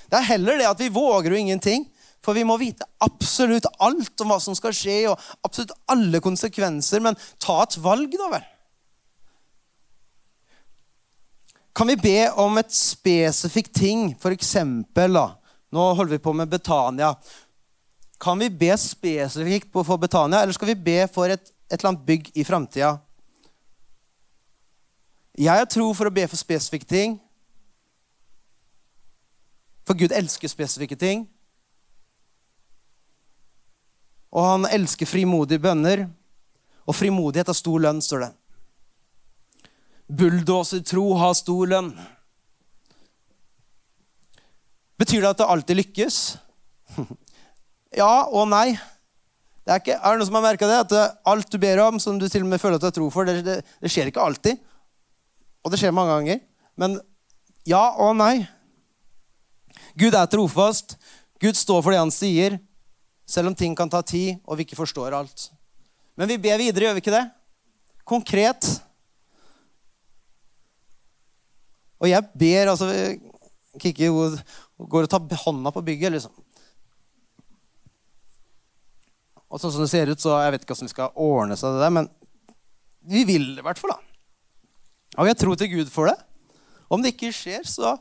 Det 0.07 0.19
er 0.19 0.27
heller 0.29 0.59
det 0.59 0.67
at 0.69 0.79
vi 0.79 0.91
våger 0.93 1.33
jo 1.33 1.39
ingenting. 1.39 1.87
For 2.23 2.37
vi 2.37 2.43
må 2.47 2.57
vite 2.59 2.85
absolutt 3.03 3.65
alt 3.83 4.21
om 4.21 4.31
hva 4.31 4.37
som 4.43 4.55
skal 4.57 4.75
skje, 4.75 4.97
og 5.09 5.17
absolutt 5.47 5.73
alle 5.89 6.21
konsekvenser. 6.23 7.01
Men 7.03 7.17
ta 7.41 7.61
et 7.63 7.77
valg, 7.81 8.13
da 8.19 8.29
vel. 8.35 8.45
Kan 11.77 11.87
vi 11.87 11.95
be 12.01 12.31
om 12.41 12.57
et 12.57 12.73
spesifikt 12.73 13.75
ting, 13.77 14.15
for 14.17 14.33
eksempel 14.33 15.13
da, 15.13 15.27
Nå 15.69 15.83
holder 15.93 16.15
vi 16.15 16.23
på 16.23 16.31
med 16.33 16.47
Betania. 16.49 17.11
Kan 18.17 18.39
vi 18.39 18.47
be 18.49 18.71
spesifikt 18.79 19.67
for 19.75 19.99
Betania, 19.99 20.39
eller 20.41 20.55
skal 20.55 20.71
vi 20.71 20.75
be 20.79 21.01
for 21.11 21.29
et, 21.29 21.51
et 21.67 21.75
eller 21.75 21.89
annet 21.91 22.05
bygg 22.07 22.31
i 22.33 22.45
framtida? 22.47 22.93
Jeg 25.37 25.53
har 25.53 25.67
tro 25.69 25.91
for 25.93 26.09
å 26.09 26.13
be 26.15 26.23
for 26.25 26.39
spesifikke 26.39 26.87
ting. 26.87 27.19
For 29.85 29.93
Gud 29.99 30.15
elsker 30.15 30.49
spesifikke 30.49 30.97
ting. 30.97 31.27
Og 34.33 34.47
han 34.47 34.71
elsker 34.71 35.05
frimodige 35.05 35.61
bønner. 35.61 36.07
Og 36.87 36.95
frimodighet 36.95 37.51
har 37.51 37.59
stor 37.59 37.85
lønn, 37.85 38.01
står 38.01 38.25
det. 38.25 38.33
Bulldosertro 40.07 41.09
har 41.19 41.33
stor 41.35 41.67
lønn. 41.67 41.91
Betyr 44.97 45.21
det 45.21 45.31
at 45.33 45.41
det 45.41 45.49
alltid 45.51 45.79
lykkes? 45.81 46.19
ja 48.01 48.13
og 48.31 48.47
nei. 48.49 48.71
Det 49.67 49.73
er, 49.73 49.81
ikke, 49.81 49.97
er 49.99 50.15
det 50.15 50.21
noen 50.21 50.29
som 50.29 50.37
har 50.39 50.45
merka 50.45 50.69
det? 50.69 50.77
At 50.85 51.19
alt 51.27 51.51
du 51.51 51.59
ber 51.59 51.81
om, 51.83 51.99
som 51.99 52.15
du 52.19 52.29
til 52.31 52.45
og 52.45 52.51
med 52.53 52.61
føler 52.61 52.79
at 52.79 52.85
du 52.85 52.87
har 52.87 52.95
tro 52.95 53.09
for, 53.11 53.27
det, 53.27 53.43
det, 53.43 53.57
det 53.83 53.91
skjer 53.91 54.07
ikke 54.09 54.23
alltid. 54.23 54.61
Og 55.67 55.73
det 55.73 55.81
skjer 55.81 55.91
mange 55.95 56.15
ganger. 56.15 56.39
Men 56.79 56.95
ja 57.67 57.83
og 57.99 58.15
nei. 58.15 58.47
Gud 59.99 60.15
er 60.15 60.31
trofast. 60.31 60.95
Gud 61.43 61.59
står 61.59 61.83
for 61.83 61.93
det 61.93 61.99
han 61.99 62.13
sier, 62.13 62.57
selv 63.27 63.51
om 63.51 63.57
ting 63.57 63.75
kan 63.77 63.91
ta 63.91 63.99
tid 64.01 64.39
og 64.47 64.57
vi 64.57 64.65
ikke 64.65 64.79
forstår 64.79 65.13
alt. 65.13 65.49
Men 66.17 66.31
vi 66.31 66.39
ber 66.41 66.57
videre, 66.57 66.87
gjør 66.87 66.95
vi 66.97 67.03
ikke 67.03 67.13
det? 67.13 67.25
Konkret. 68.07 68.69
Og 71.97 72.09
jeg 72.11 72.25
ber 72.37 72.73
altså 72.73 72.89
Kikki 73.77 74.09
går 74.09 75.05
og 75.05 75.09
tar 75.11 75.41
hånda 75.43 75.71
på 75.73 75.83
bygget, 75.85 76.13
liksom. 76.15 76.33
Og 79.47 79.61
sånn 79.61 79.71
som 79.73 79.83
det 79.85 79.91
ser 79.91 80.11
ut, 80.11 80.19
så 80.21 80.35
jeg 80.43 80.53
vet 80.53 80.65
ikke 80.65 80.75
hvordan 80.75 80.89
vi 80.89 80.95
skal 80.95 81.21
ordne 81.23 81.57
seg 81.59 81.75
det 81.75 81.83
der, 81.85 81.93
men 81.95 82.09
vi 83.07 83.23
vil 83.27 83.53
det 83.55 83.63
i 83.63 83.67
hvert 83.67 83.79
fall, 83.79 83.93
da. 83.95 84.01
Og 85.21 85.29
jeg 85.29 85.39
tror 85.39 85.55
til 85.57 85.71
Gud 85.71 85.91
for 85.93 86.11
det. 86.11 86.17
Om 86.91 87.03
det 87.03 87.15
ikke 87.15 87.33
skjer, 87.35 87.63
så 87.67 87.97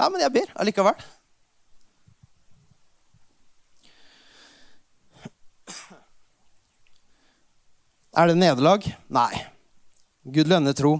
Ja, 0.00 0.08
men 0.08 0.22
jeg 0.22 0.32
ber 0.32 0.52
allikevel. 0.56 0.96
Er 8.16 8.30
det 8.30 8.38
nederlag? 8.40 8.86
Nei. 9.12 9.44
Gud 10.24 10.48
lønner 10.48 10.72
tro. 10.72 10.94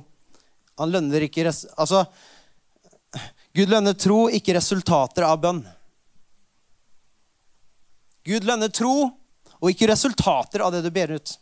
Han 0.81 0.93
lønner 0.95 1.27
ikke 1.27 1.45
res 1.47 1.65
Altså 1.77 2.05
Gud 3.57 3.71
lønner 3.73 3.97
tro, 3.99 4.29
ikke 4.31 4.55
resultater 4.55 5.27
av 5.27 5.41
bønn. 5.43 5.65
Gud 8.23 8.47
lønner 8.47 8.71
tro 8.71 8.95
og 9.59 9.73
ikke 9.73 9.89
resultater 9.91 10.63
av 10.63 10.71
det 10.73 10.85
du 10.85 10.91
ber 10.95 11.17
ut. 11.19 11.33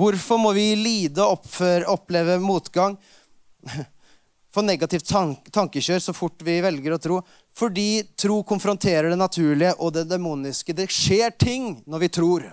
Hvorfor 0.00 0.40
må 0.40 0.50
vi 0.56 0.72
lide 0.80 1.22
og 1.22 1.46
oppleve 1.92 2.38
motgang? 2.42 2.96
For 4.50 4.66
negativt 4.66 5.06
tank 5.06 5.46
tankekjør 5.54 6.00
så 6.02 6.14
fort 6.16 6.42
vi 6.42 6.56
velger 6.64 6.96
å 6.96 6.98
tro. 6.98 7.20
Fordi 7.54 8.02
tro 8.18 8.40
konfronterer 8.46 9.12
det 9.12 9.18
naturlige 9.20 9.76
og 9.78 9.92
det 9.94 10.08
demoniske. 10.10 10.74
Det 10.74 10.88
skjer 10.90 11.36
ting 11.38 11.76
når 11.86 12.02
vi 12.02 12.10
tror. 12.16 12.48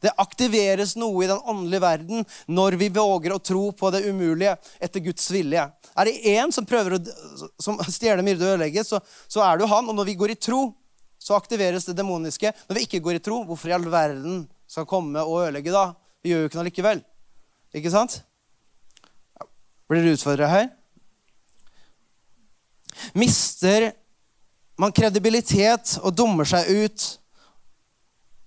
Det 0.00 0.12
aktiveres 0.20 0.94
noe 0.96 1.24
i 1.24 1.28
den 1.28 1.40
åndelige 1.44 1.84
verden 1.84 2.24
når 2.48 2.78
vi 2.80 2.88
våger 2.94 3.34
å 3.34 3.42
tro 3.44 3.66
på 3.76 3.90
det 3.92 4.02
umulige 4.08 4.56
etter 4.80 5.04
Guds 5.04 5.28
vilje. 5.32 5.66
Er 5.92 6.08
det 6.08 6.32
én 6.32 6.52
som 6.54 6.66
prøver 6.68 6.96
å 6.96 7.00
stjele, 7.90 8.24
myrde 8.24 8.46
og 8.46 8.54
ødelegge, 8.54 8.84
så, 8.86 9.00
så 9.28 9.44
er 9.44 9.58
det 9.58 9.66
jo 9.66 9.72
han. 9.74 9.90
Og 9.90 9.98
når 9.98 10.08
vi 10.08 10.16
går 10.22 10.34
i 10.34 10.40
tro, 10.40 10.62
så 11.20 11.36
aktiveres 11.36 11.84
det 11.84 11.98
demoniske. 11.98 12.52
Når 12.68 12.78
vi 12.78 12.86
ikke 12.86 13.02
går 13.04 13.18
i 13.18 13.22
tro, 13.24 13.42
hvorfor 13.44 13.68
i 13.68 13.76
all 13.76 13.84
verden 13.92 14.42
skal 14.70 14.88
komme 14.88 15.20
og 15.20 15.42
ødelegge 15.44 15.74
da? 15.74 15.90
Vi 16.24 16.32
gjør 16.32 16.44
jo 16.44 16.50
ikke 16.50 16.60
noe 16.60 16.68
likevel. 16.70 17.04
Ikke 17.76 17.92
sant? 17.92 18.22
Blir 19.90 20.04
dere 20.04 20.16
utfordra 20.16 20.48
her? 20.48 20.68
Mister 23.18 23.90
man 24.80 24.94
kredibilitet 24.96 25.98
og 26.00 26.14
dummer 26.16 26.48
seg 26.48 26.68
ut? 26.70 27.06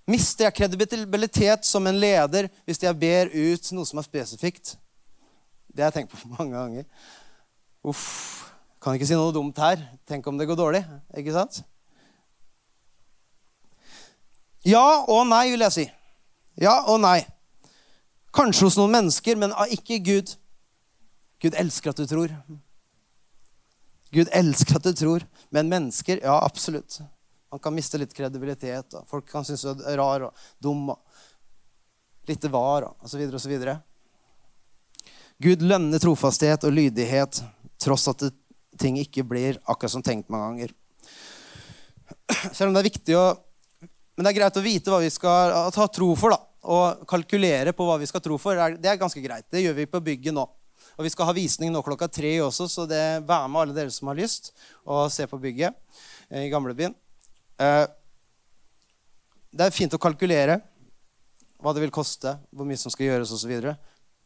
Mister 0.04 0.44
jeg 0.44 0.56
kredibilitet 0.58 1.64
som 1.64 1.86
en 1.88 1.96
leder 1.96 2.50
hvis 2.68 2.82
jeg 2.82 2.98
ber 3.00 3.30
ut 3.32 3.70
noe 3.72 3.88
som 3.88 4.00
er 4.00 4.06
spesifikt? 4.06 4.74
Det 5.72 5.82
har 5.82 5.90
jeg 5.90 6.02
tenkt 6.02 6.12
på 6.12 6.28
mange 6.36 6.56
ganger. 6.56 6.88
Uff, 7.84 8.50
kan 8.80 8.96
ikke 8.96 9.08
si 9.08 9.16
noe 9.16 9.32
dumt 9.34 9.58
her. 9.60 9.80
Tenk 10.08 10.26
om 10.28 10.36
det 10.40 10.48
går 10.48 10.60
dårlig. 10.60 10.82
Ikke 11.16 11.32
sant? 11.34 11.62
Ja 14.64 15.04
og 15.12 15.26
nei, 15.28 15.46
vil 15.52 15.64
jeg 15.66 15.76
si. 15.76 15.86
Ja 16.60 16.78
og 16.88 17.00
nei. 17.04 17.18
Kanskje 18.34 18.68
hos 18.68 18.76
noen 18.80 18.92
mennesker, 18.94 19.36
men 19.40 19.52
ikke 19.72 20.00
Gud. 20.04 20.36
Gud 21.42 21.56
elsker 21.60 21.92
at 21.92 22.00
du 22.00 22.06
tror. 22.08 22.32
Gud 24.14 24.30
elsker 24.32 24.78
at 24.78 24.86
du 24.86 24.92
tror. 24.96 25.26
Men 25.52 25.68
mennesker, 25.72 26.22
ja, 26.22 26.38
absolutt. 26.44 27.00
Man 27.54 27.62
kan 27.62 27.74
miste 27.74 28.00
litt 28.00 28.14
kredibilitet. 28.16 28.96
Og 28.98 29.08
folk 29.10 29.28
kan 29.30 29.46
synes 29.46 29.62
du 29.62 29.84
er 29.86 29.98
rar 30.00 30.28
og 30.28 30.46
dum 30.62 30.88
og 30.94 30.98
lite 32.28 32.50
var 32.50 32.88
og 32.88 33.04
osv. 33.06 33.26
osv. 33.38 33.54
Gud 35.44 35.62
lønner 35.62 36.02
trofasthet 36.02 36.66
og 36.66 36.74
lydighet 36.74 37.42
tross 37.82 38.08
at 38.10 38.26
ting 38.80 38.98
ikke 38.98 39.22
blir 39.28 39.60
akkurat 39.70 39.92
som 39.92 40.02
tenkt 40.02 40.32
mange 40.32 40.50
ganger. 40.50 40.74
Selv 42.50 42.70
om 42.70 42.74
det 42.74 42.82
er 42.82 42.90
viktig 42.90 43.18
å 43.18 43.26
Men 44.14 44.28
det 44.28 44.30
er 44.30 44.36
greit 44.36 44.58
å 44.58 44.62
vite 44.62 44.92
hva 44.92 45.00
vi 45.02 45.08
skal 45.10 45.72
ta 45.74 45.88
tro 45.90 46.12
for, 46.14 46.30
da 46.30 46.38
og 46.64 47.04
kalkulere 47.08 47.74
på 47.76 47.86
hva 47.86 47.98
vi 48.00 48.08
skal 48.08 48.22
tro 48.24 48.38
for, 48.40 48.56
det 48.56 48.88
er 48.88 49.00
ganske 49.00 49.20
greit. 49.20 49.46
Det 49.52 49.62
gjør 49.62 49.76
vi 49.80 49.90
på 49.90 50.00
bygget 50.04 50.36
nå. 50.36 50.44
Og 50.94 51.04
Vi 51.04 51.10
skal 51.10 51.26
ha 51.26 51.34
visning 51.34 51.72
nå 51.74 51.82
klokka 51.82 52.08
tre 52.08 52.36
også, 52.44 52.68
så 52.70 52.84
det 52.86 53.02
vær 53.26 53.48
med 53.50 53.60
alle 53.60 53.76
dere 53.76 53.92
som 53.92 54.08
har 54.10 54.18
lyst, 54.18 54.52
og 54.86 55.10
se 55.12 55.26
på 55.26 55.40
bygget 55.42 55.74
eh, 56.30 56.46
i 56.46 56.52
gamlebyen. 56.52 56.94
Eh, 57.60 57.86
det 59.54 59.66
er 59.66 59.74
fint 59.74 59.94
å 59.94 60.00
kalkulere 60.02 60.58
hva 61.62 61.72
det 61.72 61.84
vil 61.84 61.94
koste, 61.94 62.34
hvor 62.50 62.66
mye 62.68 62.80
som 62.80 62.92
skal 62.92 63.08
gjøres 63.08 63.32
osv. 63.32 63.52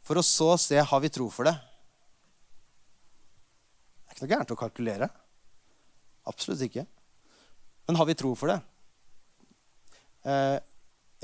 For 0.02 0.18
å 0.18 0.24
så 0.24 0.54
se 0.60 0.80
har 0.80 1.02
vi 1.04 1.10
tro 1.12 1.28
for 1.30 1.48
det. 1.48 1.54
Det 3.98 4.08
er 4.08 4.16
ikke 4.16 4.24
noe 4.24 4.32
gærent 4.32 4.54
å 4.54 4.60
kalkulere. 4.62 5.10
Absolutt 6.28 6.64
ikke. 6.66 6.86
Men 7.88 8.00
har 8.00 8.08
vi 8.08 8.16
tro 8.18 8.32
for 8.36 8.52
det? 8.52 8.58
Eh, 10.28 10.56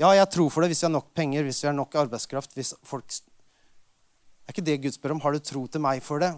ja, 0.01 0.09
jeg 0.17 0.29
tror 0.33 0.51
for 0.51 0.63
det 0.63 0.71
hvis 0.71 0.83
vi 0.83 0.87
har 0.89 0.95
nok 0.95 1.11
penger, 1.17 1.45
hvis 1.47 1.63
vi 1.63 1.69
har 1.69 1.77
nok 1.77 1.97
arbeidskraft. 2.05 2.55
hvis 2.55 2.73
folk... 2.85 3.09
Er 4.45 4.53
ikke 4.53 4.65
det 4.65 4.81
Gud 4.83 4.93
spør 4.93 5.15
om. 5.15 5.21
Har 5.23 5.33
du 5.33 5.41
tro 5.41 5.65
til 5.65 5.81
meg 5.81 6.03
for 6.05 6.21
det? 6.21 6.31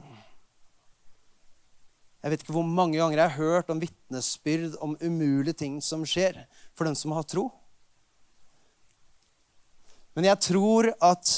Jeg 2.27 2.33
vet 2.33 2.41
ikke 2.43 2.57
hvor 2.57 2.65
mange 2.67 2.97
ganger 2.99 3.21
jeg 3.21 3.31
har 3.31 3.39
hørt 3.39 3.69
om 3.71 3.79
vitnesbyrd 3.79 4.73
om 4.83 4.97
umulige 4.99 5.55
ting 5.61 5.77
som 5.79 6.01
skjer 6.03 6.41
for 6.75 6.83
dem 6.83 6.95
som 6.99 7.13
har 7.15 7.23
tro. 7.23 7.45
Men 10.11 10.27
jeg 10.27 10.41
tror 10.49 10.89
at 11.07 11.31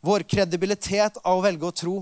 vår 0.00 0.24
kredibilitet 0.24 1.20
av 1.20 1.36
å 1.36 1.44
velge 1.44 1.68
å 1.68 1.76
tro, 1.82 1.98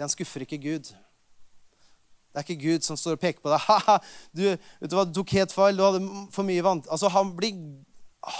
den 0.00 0.08
skuffer 0.08 0.46
ikke 0.46 0.62
Gud. 0.64 0.88
Det 0.88 2.40
er 2.40 2.48
ikke 2.48 2.62
Gud 2.64 2.88
som 2.88 2.96
står 2.96 3.20
og 3.20 3.24
peker 3.28 3.44
på 3.44 3.52
deg. 3.52 3.60
Haha, 3.68 4.00
du, 4.32 4.46
vet 4.48 4.88
du 4.88 4.96
hva, 4.96 5.04
du 5.04 5.12
tok 5.20 5.36
helt 5.36 5.52
feil. 5.52 5.76
Du 5.76 5.84
hadde 5.84 6.00
for 6.32 6.48
mye 6.48 6.64
vann. 6.64 6.80
Altså, 6.88 7.12
han, 7.12 7.36
blir, 7.36 7.52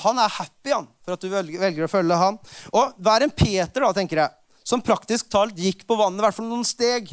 han 0.00 0.24
er 0.24 0.38
happy 0.40 0.72
han, 0.72 0.88
for 1.04 1.20
at 1.20 1.26
du 1.26 1.28
velger, 1.28 1.60
velger, 1.68 1.84
å 1.84 1.92
følge 2.00 2.24
han. 2.24 2.40
Og 2.72 2.96
vær 3.04 3.28
en 3.28 3.40
Peter, 3.42 3.84
da, 3.84 3.92
tenker 3.92 4.24
jeg, 4.24 4.38
som 4.62 4.82
praktisk 4.84 5.30
talt 5.32 5.58
gikk 5.58 5.86
på 5.86 5.98
vannet 5.98 6.22
i 6.22 6.26
hvert 6.26 6.38
fall 6.38 6.50
noen 6.50 6.66
steg. 6.66 7.12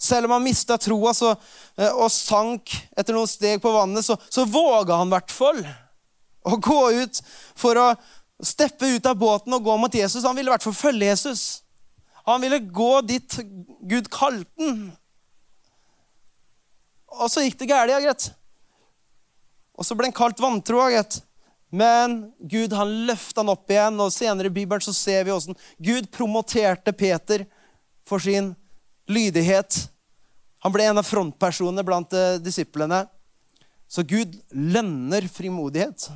Selv 0.00 0.28
om 0.28 0.36
han 0.36 0.44
mista 0.44 0.76
troa 0.80 1.12
eh, 1.12 1.92
og 1.92 2.10
sank 2.12 2.72
etter 2.96 3.16
noen 3.16 3.30
steg 3.30 3.62
på 3.62 3.72
vannet, 3.72 4.04
så, 4.04 4.16
så 4.28 4.44
våga 4.44 5.00
han 5.00 5.12
i 5.12 5.16
hvert 5.16 5.34
fall 5.34 5.62
å 6.44 6.58
gå 6.60 6.80
ut 7.00 7.20
for 7.56 7.78
å 7.80 7.88
steppe 8.44 8.90
ut 8.96 9.06
av 9.08 9.16
båten 9.16 9.54
og 9.56 9.64
gå 9.64 9.76
mot 9.80 9.94
Jesus. 9.94 10.26
Han 10.26 10.36
ville 10.36 10.50
i 10.50 10.54
hvert 10.54 10.66
fall 10.66 10.76
følge 10.76 11.08
Jesus. 11.08 11.44
Han 12.28 12.42
ville 12.44 12.58
gå 12.58 12.92
dit 13.04 13.38
Gud 13.84 14.10
kalte 14.12 14.48
han. 14.60 14.88
Og 17.14 17.30
så 17.30 17.44
gikk 17.44 17.60
det 17.60 17.70
galt, 17.70 17.92
ja, 17.92 18.00
greit. 18.02 18.32
Og 19.78 19.86
så 19.86 19.94
ble 19.96 20.08
han 20.08 20.16
kalt 20.16 20.40
vantro, 20.42 20.80
gitt. 20.90 21.20
Men 21.74 22.32
Gud 22.38 22.72
han 22.72 22.90
løfta 23.06 23.40
han 23.40 23.50
opp 23.50 23.70
igjen, 23.70 23.96
og 23.98 24.12
senere 24.14 24.46
i 24.46 24.54
Bibelen 24.54 24.82
så 24.84 24.92
ser 24.94 25.24
vi 25.26 25.32
hvordan 25.32 25.56
Gud 25.82 26.06
promoterte 26.14 26.92
Peter 26.94 27.42
for 28.06 28.22
sin 28.22 28.52
lydighet. 29.10 29.80
Han 30.62 30.72
ble 30.72 30.86
en 30.86 31.02
av 31.02 31.08
frontpersonene 31.08 31.82
blant 31.82 32.14
uh, 32.14 32.36
disiplene. 32.38 33.02
Så 33.90 34.06
Gud 34.06 34.38
lønner 34.54 35.26
frimodighet. 35.26 36.06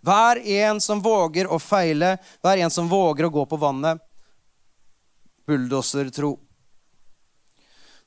Hver 0.00 0.40
en 0.40 0.80
som 0.80 1.04
våger 1.04 1.52
å 1.52 1.60
feile, 1.60 2.16
hver 2.40 2.64
en 2.64 2.72
som 2.72 2.88
våger 2.88 3.28
å 3.28 3.34
gå 3.36 3.44
på 3.46 3.60
vannet. 3.60 4.00
Bulldosertro. 5.44 6.38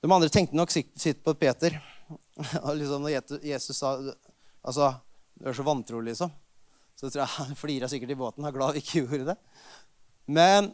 De 0.02 0.10
andre 0.10 0.34
tenkte 0.34 0.58
nok 0.58 0.74
sitt 0.74 1.22
på 1.22 1.38
Peter. 1.38 1.78
liksom 2.82 3.06
når 3.06 3.44
Jesus 3.46 3.78
sa 3.78 4.00
altså, 4.66 4.96
Du 5.36 5.50
er 5.50 5.56
så 5.58 5.66
vantro, 5.68 6.00
liksom. 6.04 6.32
Så 6.96 7.10
tror 7.10 7.24
jeg 7.24 7.34
han 7.40 7.60
flira 7.60 7.90
sikkert 7.92 8.16
i 8.16 8.20
båten. 8.20 8.46
Er 8.46 8.56
glad 8.56 8.76
vi 8.76 8.84
ikke 8.84 9.04
gjorde 9.04 9.34
det. 9.34 9.38
Men 10.26 10.72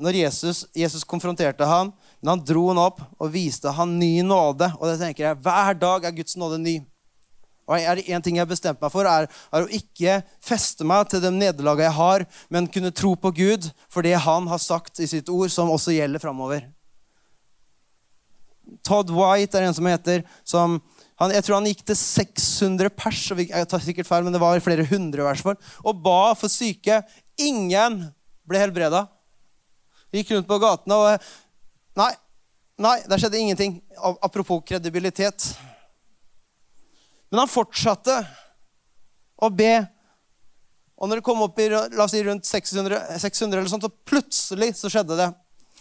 når 0.00 0.16
Jesus, 0.16 0.62
Jesus 0.76 1.04
konfronterte 1.04 1.66
ham, 1.68 1.90
men 2.20 2.32
han 2.32 2.44
dro 2.46 2.70
han 2.70 2.80
opp 2.80 3.02
og 3.20 3.32
viste 3.34 3.72
ham 3.76 3.98
ny 4.00 4.22
nåde. 4.24 4.70
Og 4.78 4.88
det 4.88 5.00
tenker 5.02 5.26
jeg, 5.26 5.40
Hver 5.44 5.76
dag 5.76 6.06
er 6.08 6.16
Guds 6.16 6.38
nåde 6.40 6.60
ny. 6.62 6.78
Og 7.70 7.76
er 7.78 8.00
det 8.00 8.08
én 8.10 8.22
ting 8.22 8.38
jeg 8.38 8.42
har 8.42 8.50
bestemt 8.50 8.80
meg 8.82 8.90
for, 8.90 9.06
er, 9.06 9.28
er, 9.30 9.62
å 9.62 9.70
ikke 9.70 10.16
feste 10.42 10.86
meg 10.88 11.06
til 11.10 11.22
de 11.22 11.30
nederlagene 11.30 11.86
jeg 11.86 11.98
har, 12.00 12.24
men 12.50 12.66
kunne 12.66 12.90
tro 12.90 13.12
på 13.14 13.30
Gud 13.36 13.68
for 13.86 14.02
det 14.02 14.16
han 14.24 14.48
har 14.50 14.58
sagt 14.58 14.98
i 14.98 15.06
sitt 15.06 15.30
ord, 15.30 15.52
som 15.54 15.70
også 15.70 15.94
gjelder 15.94 16.22
framover. 16.22 16.64
Todd 18.86 19.12
White 19.14 19.58
er 19.58 19.68
en 19.68 19.76
som 19.76 19.86
heter. 19.86 20.24
Som, 20.42 20.80
han, 21.20 21.34
jeg 21.36 21.44
tror 21.44 21.58
han 21.58 21.68
gikk 21.68 21.82
til 21.84 21.98
600 22.00 22.92
pers, 22.96 23.22
jeg 23.36 23.68
tar 23.68 23.82
sikkert 23.84 24.08
feil, 24.08 24.24
men 24.24 24.32
det 24.32 24.40
var 24.40 24.62
flere 24.64 24.86
hundre 24.88 25.26
hvert 25.26 25.44
fall, 25.44 25.58
og 25.84 26.00
ba 26.00 26.32
for 26.38 26.52
syke. 26.52 27.02
Ingen 27.40 28.00
ble 28.48 28.62
helbreda. 28.62 29.04
Gikk 30.16 30.32
rundt 30.34 30.48
på 30.48 30.60
gatene 30.62 30.96
og 30.98 31.30
Nei, 31.98 32.12
nei, 32.80 33.00
der 33.10 33.18
skjedde 33.18 33.40
ingenting. 33.40 33.72
Apropos 34.22 34.62
kredibilitet. 34.64 35.42
Men 37.28 37.42
han 37.42 37.50
fortsatte 37.50 38.14
å 39.36 39.50
be. 39.52 39.74
Og 41.00 41.10
når 41.10 41.20
det 41.20 41.26
kom 41.26 41.42
opp 41.44 41.58
i 41.60 41.66
la 41.72 42.04
oss 42.04 42.14
si, 42.14 42.22
rundt 42.24 42.46
600, 42.46 43.18
600 43.20 43.58
eller 43.58 43.72
sånt, 43.72 43.84
så 43.84 44.08
plutselig 44.08 44.70
så 44.78 44.90
skjedde 44.92 45.18
det. 45.18 45.28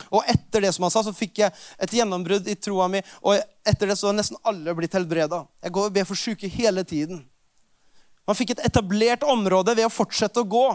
Og 0.09 0.25
etter 0.29 0.65
det 0.65 0.71
som 0.73 0.85
han 0.85 0.93
sa, 0.93 1.03
så 1.05 1.13
fikk 1.13 1.43
jeg 1.43 1.53
et 1.77 1.95
gjennombrudd 1.99 2.47
i 2.49 2.57
troa 2.57 2.87
mi. 2.91 3.01
Og 3.21 3.37
etter 3.67 3.91
det 3.91 3.97
så 3.99 4.09
har 4.09 4.17
nesten 4.17 4.39
alle 4.49 4.73
blitt 4.77 4.95
helbreda. 4.97 5.43
Jeg 5.61 5.75
går 5.75 5.89
og 5.89 5.97
ber 5.97 6.07
for 6.09 6.19
syke 6.19 6.49
hele 6.49 6.83
tiden. 6.87 7.21
Man 8.29 8.37
fikk 8.37 8.55
et 8.55 8.65
etablert 8.69 9.25
område 9.25 9.73
ved 9.77 9.87
å 9.87 9.93
fortsette 9.93 10.41
å 10.41 10.49
gå. 10.49 10.65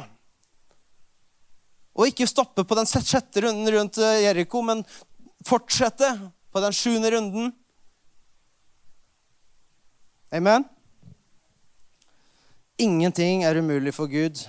Og 1.94 2.10
ikke 2.10 2.26
stoppe 2.26 2.64
på 2.66 2.78
den 2.78 2.88
sjette 2.90 3.44
runden 3.44 3.70
rundt 3.70 3.98
eh, 4.02 4.24
Jeriko, 4.24 4.62
men 4.66 4.82
fortsette 5.46 6.08
på 6.50 6.62
den 6.62 6.74
sjuende 6.74 7.12
runden. 7.14 7.52
Amen? 10.34 10.66
Ingenting 12.82 13.44
er 13.46 13.58
umulig 13.62 13.94
for 13.94 14.10
Gud. 14.10 14.40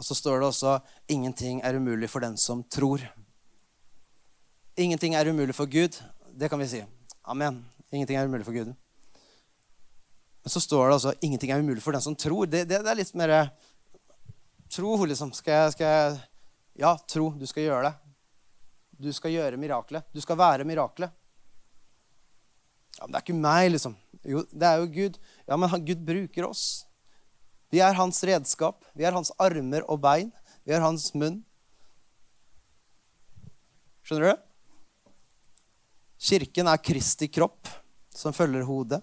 Og 0.00 0.06
så 0.08 0.16
står 0.16 0.40
det 0.40 0.46
også 0.48 0.78
'ingenting 1.06 1.60
er 1.62 1.76
umulig 1.76 2.08
for 2.10 2.20
den 2.20 2.36
som 2.36 2.64
tror'. 2.64 3.04
Ingenting 4.76 5.14
er 5.14 5.28
umulig 5.28 5.54
for 5.54 5.66
Gud. 5.66 5.98
Det 6.32 6.48
kan 6.48 6.58
vi 6.58 6.68
si. 6.68 6.84
Amen. 7.28 7.64
Ingenting 7.92 8.16
er 8.16 8.26
umulig 8.26 8.44
for 8.44 8.56
Gud. 8.56 8.72
Men 10.42 10.50
så 10.50 10.60
står 10.60 10.86
det 10.86 10.94
altså 10.94 11.12
'ingenting 11.20 11.50
er 11.52 11.60
umulig 11.60 11.82
for 11.82 11.92
den 11.92 12.00
som 12.00 12.16
tror'. 12.16 12.46
Det, 12.46 12.64
det, 12.68 12.80
det 12.82 12.90
er 12.90 12.94
litt 12.94 13.14
mer 13.14 13.50
Tro, 14.72 15.04
liksom. 15.04 15.32
Skal 15.32 15.52
jeg, 15.52 15.72
skal 15.72 15.86
jeg, 15.86 16.20
Ja, 16.80 16.96
tro. 16.96 17.30
Du 17.36 17.46
skal 17.46 17.62
gjøre 17.62 17.90
det. 17.90 17.92
Du 19.02 19.12
skal 19.12 19.34
gjøre 19.34 19.56
miraklet. 19.60 20.06
Du 20.14 20.20
skal 20.20 20.38
være 20.38 20.64
miraklet. 20.64 21.12
Ja, 22.98 23.04
men 23.04 23.12
det 23.12 23.18
er 23.18 23.26
ikke 23.26 23.36
meg, 23.36 23.70
liksom. 23.72 23.96
Jo, 24.24 24.44
det 24.48 24.68
er 24.68 24.80
jo 24.80 24.86
Gud. 24.86 25.18
Ja, 25.48 25.56
men 25.56 25.68
han, 25.68 25.84
Gud 25.84 26.00
bruker 26.06 26.48
oss. 26.48 26.86
Vi 27.70 27.80
er 27.80 27.92
hans 27.92 28.24
redskap. 28.24 28.84
Vi 28.94 29.04
er 29.04 29.12
hans 29.12 29.32
armer 29.38 29.84
og 29.90 30.00
bein. 30.00 30.32
Vi 30.64 30.72
er 30.72 30.80
hans 30.80 31.10
munn. 31.14 31.42
Skjønner 34.02 34.32
du? 34.32 34.51
Kirken 36.22 36.70
er 36.70 36.78
Kristi 36.78 37.26
kropp 37.28 37.68
som 38.14 38.34
følger 38.36 38.62
hodet. 38.62 39.00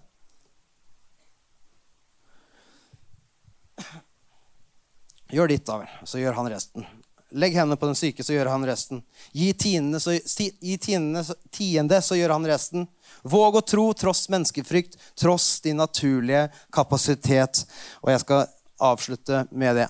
Gjør 5.30 5.52
ditt, 5.52 5.66
da 5.66 5.76
vel, 5.82 5.92
så 6.08 6.18
gjør 6.18 6.38
han 6.40 6.48
resten. 6.50 6.86
Legg 7.30 7.54
hendene 7.54 7.78
på 7.78 7.86
den 7.86 7.98
syke, 7.98 8.24
så 8.26 8.34
gjør 8.34 8.50
han 8.50 8.64
resten. 8.66 9.02
Gi 9.36 9.52
tiende, 9.54 10.00
så, 10.02 10.16
gi 10.16 10.78
tiende, 10.82 11.22
tiende, 11.54 12.00
så 12.02 12.18
gjør 12.18 12.34
han 12.34 12.48
resten. 12.50 12.88
Våg 13.22 13.60
å 13.60 13.62
tro 13.62 13.84
tross 13.94 14.24
menneskefrykt, 14.32 14.96
tross 15.20 15.60
din 15.62 15.78
naturlige 15.78 16.48
kapasitet. 16.74 17.62
Og 18.02 18.10
jeg 18.10 18.24
skal 18.24 18.48
avslutte 18.82 19.44
med 19.52 19.78
det. 19.78 19.86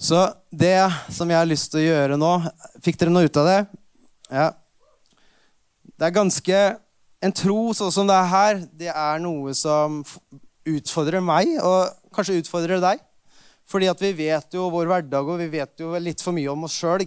Så 0.00 0.26
det 0.50 0.80
som 1.12 1.30
jeg 1.30 1.38
har 1.38 1.46
lyst 1.46 1.70
til 1.70 1.84
å 1.84 1.86
gjøre 1.86 2.16
nå 2.18 2.30
Fikk 2.82 2.98
dere 2.98 3.12
noe 3.14 3.28
ut 3.28 3.38
av 3.38 3.46
det? 3.46 3.58
Ja. 4.26 4.48
Det 5.98 6.08
er 6.08 6.14
ganske 6.14 6.62
En 7.24 7.32
tro 7.32 7.72
sånn 7.72 7.92
som 7.94 8.08
det 8.08 8.16
er 8.18 8.26
her, 8.28 8.58
det 8.76 8.90
er 8.92 9.20
noe 9.22 9.54
som 9.56 10.02
utfordrer 10.68 11.22
meg, 11.24 11.54
og 11.56 11.94
kanskje 12.12 12.36
utfordrer 12.42 12.82
deg. 12.82 13.00
Fordi 13.64 13.88
at 13.88 14.02
vi 14.02 14.10
vet 14.18 14.52
jo 14.52 14.66
vår 14.68 14.90
hverdag, 14.90 15.30
og 15.32 15.40
vi 15.40 15.46
vet 15.54 15.80
jo 15.80 15.94
litt 15.96 16.20
for 16.20 16.36
mye 16.36 16.50
om 16.52 16.66
oss 16.68 16.76
sjøl. 16.76 17.00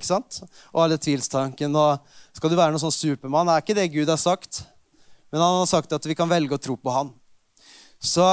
Og 0.73 0.81
alle 0.81 0.97
tvilstanken. 0.97 1.75
Og 1.77 2.01
skal 2.33 2.49
du 2.49 2.57
være 2.57 2.73
noen 2.73 2.81
sånn 2.81 2.95
supermann? 2.95 3.51
Er 3.53 3.61
ikke 3.61 3.77
det 3.77 3.91
Gud 3.93 4.09
har 4.09 4.17
sagt? 4.17 4.63
Men 5.29 5.43
han 5.43 5.59
har 5.59 5.69
sagt 5.69 5.93
at 5.93 6.09
vi 6.09 6.17
kan 6.17 6.29
velge 6.31 6.57
å 6.57 6.61
tro 6.65 6.73
på 6.81 6.93
han. 6.95 7.13
Så 8.01 8.25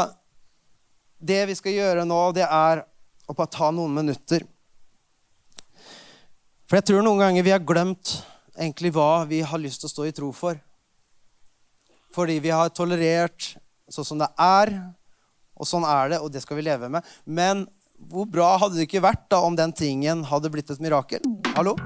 det 1.20 1.42
vi 1.50 1.56
skal 1.58 1.76
gjøre 1.76 2.08
nå, 2.08 2.20
det 2.36 2.48
er 2.48 2.84
å 3.28 3.36
bare 3.36 3.52
ta 3.52 3.68
noen 3.74 3.92
minutter. 3.96 4.44
For 6.64 6.80
jeg 6.80 6.88
tror 6.88 7.04
noen 7.04 7.20
ganger 7.20 7.44
vi 7.44 7.52
har 7.52 7.64
glemt 7.64 8.22
egentlig 8.58 8.92
hva 8.94 9.24
vi 9.28 9.42
har 9.44 9.60
lyst 9.60 9.82
til 9.82 9.90
å 9.90 9.94
stå 9.94 10.08
i 10.08 10.14
tro 10.16 10.30
for. 10.34 10.58
Fordi 12.14 12.38
vi 12.42 12.52
har 12.54 12.70
tolerert 12.70 13.54
sånn 13.90 14.06
som 14.06 14.20
det 14.20 14.30
er, 14.40 14.72
og 15.54 15.68
sånn 15.68 15.86
er 15.86 16.14
det, 16.14 16.22
og 16.22 16.30
det 16.34 16.42
skal 16.44 16.58
vi 16.58 16.66
leve 16.66 16.90
med. 16.90 17.06
Men 17.26 17.66
hvor 18.10 18.26
bra 18.30 18.54
hadde 18.62 18.78
det 18.78 18.88
ikke 18.88 19.04
vært 19.04 19.28
da 19.32 19.42
om 19.46 19.58
den 19.58 19.74
tingen 19.74 20.26
hadde 20.30 20.52
blitt 20.54 20.70
et 20.70 20.82
mirakel? 20.82 21.22
Hallo? 21.54 21.78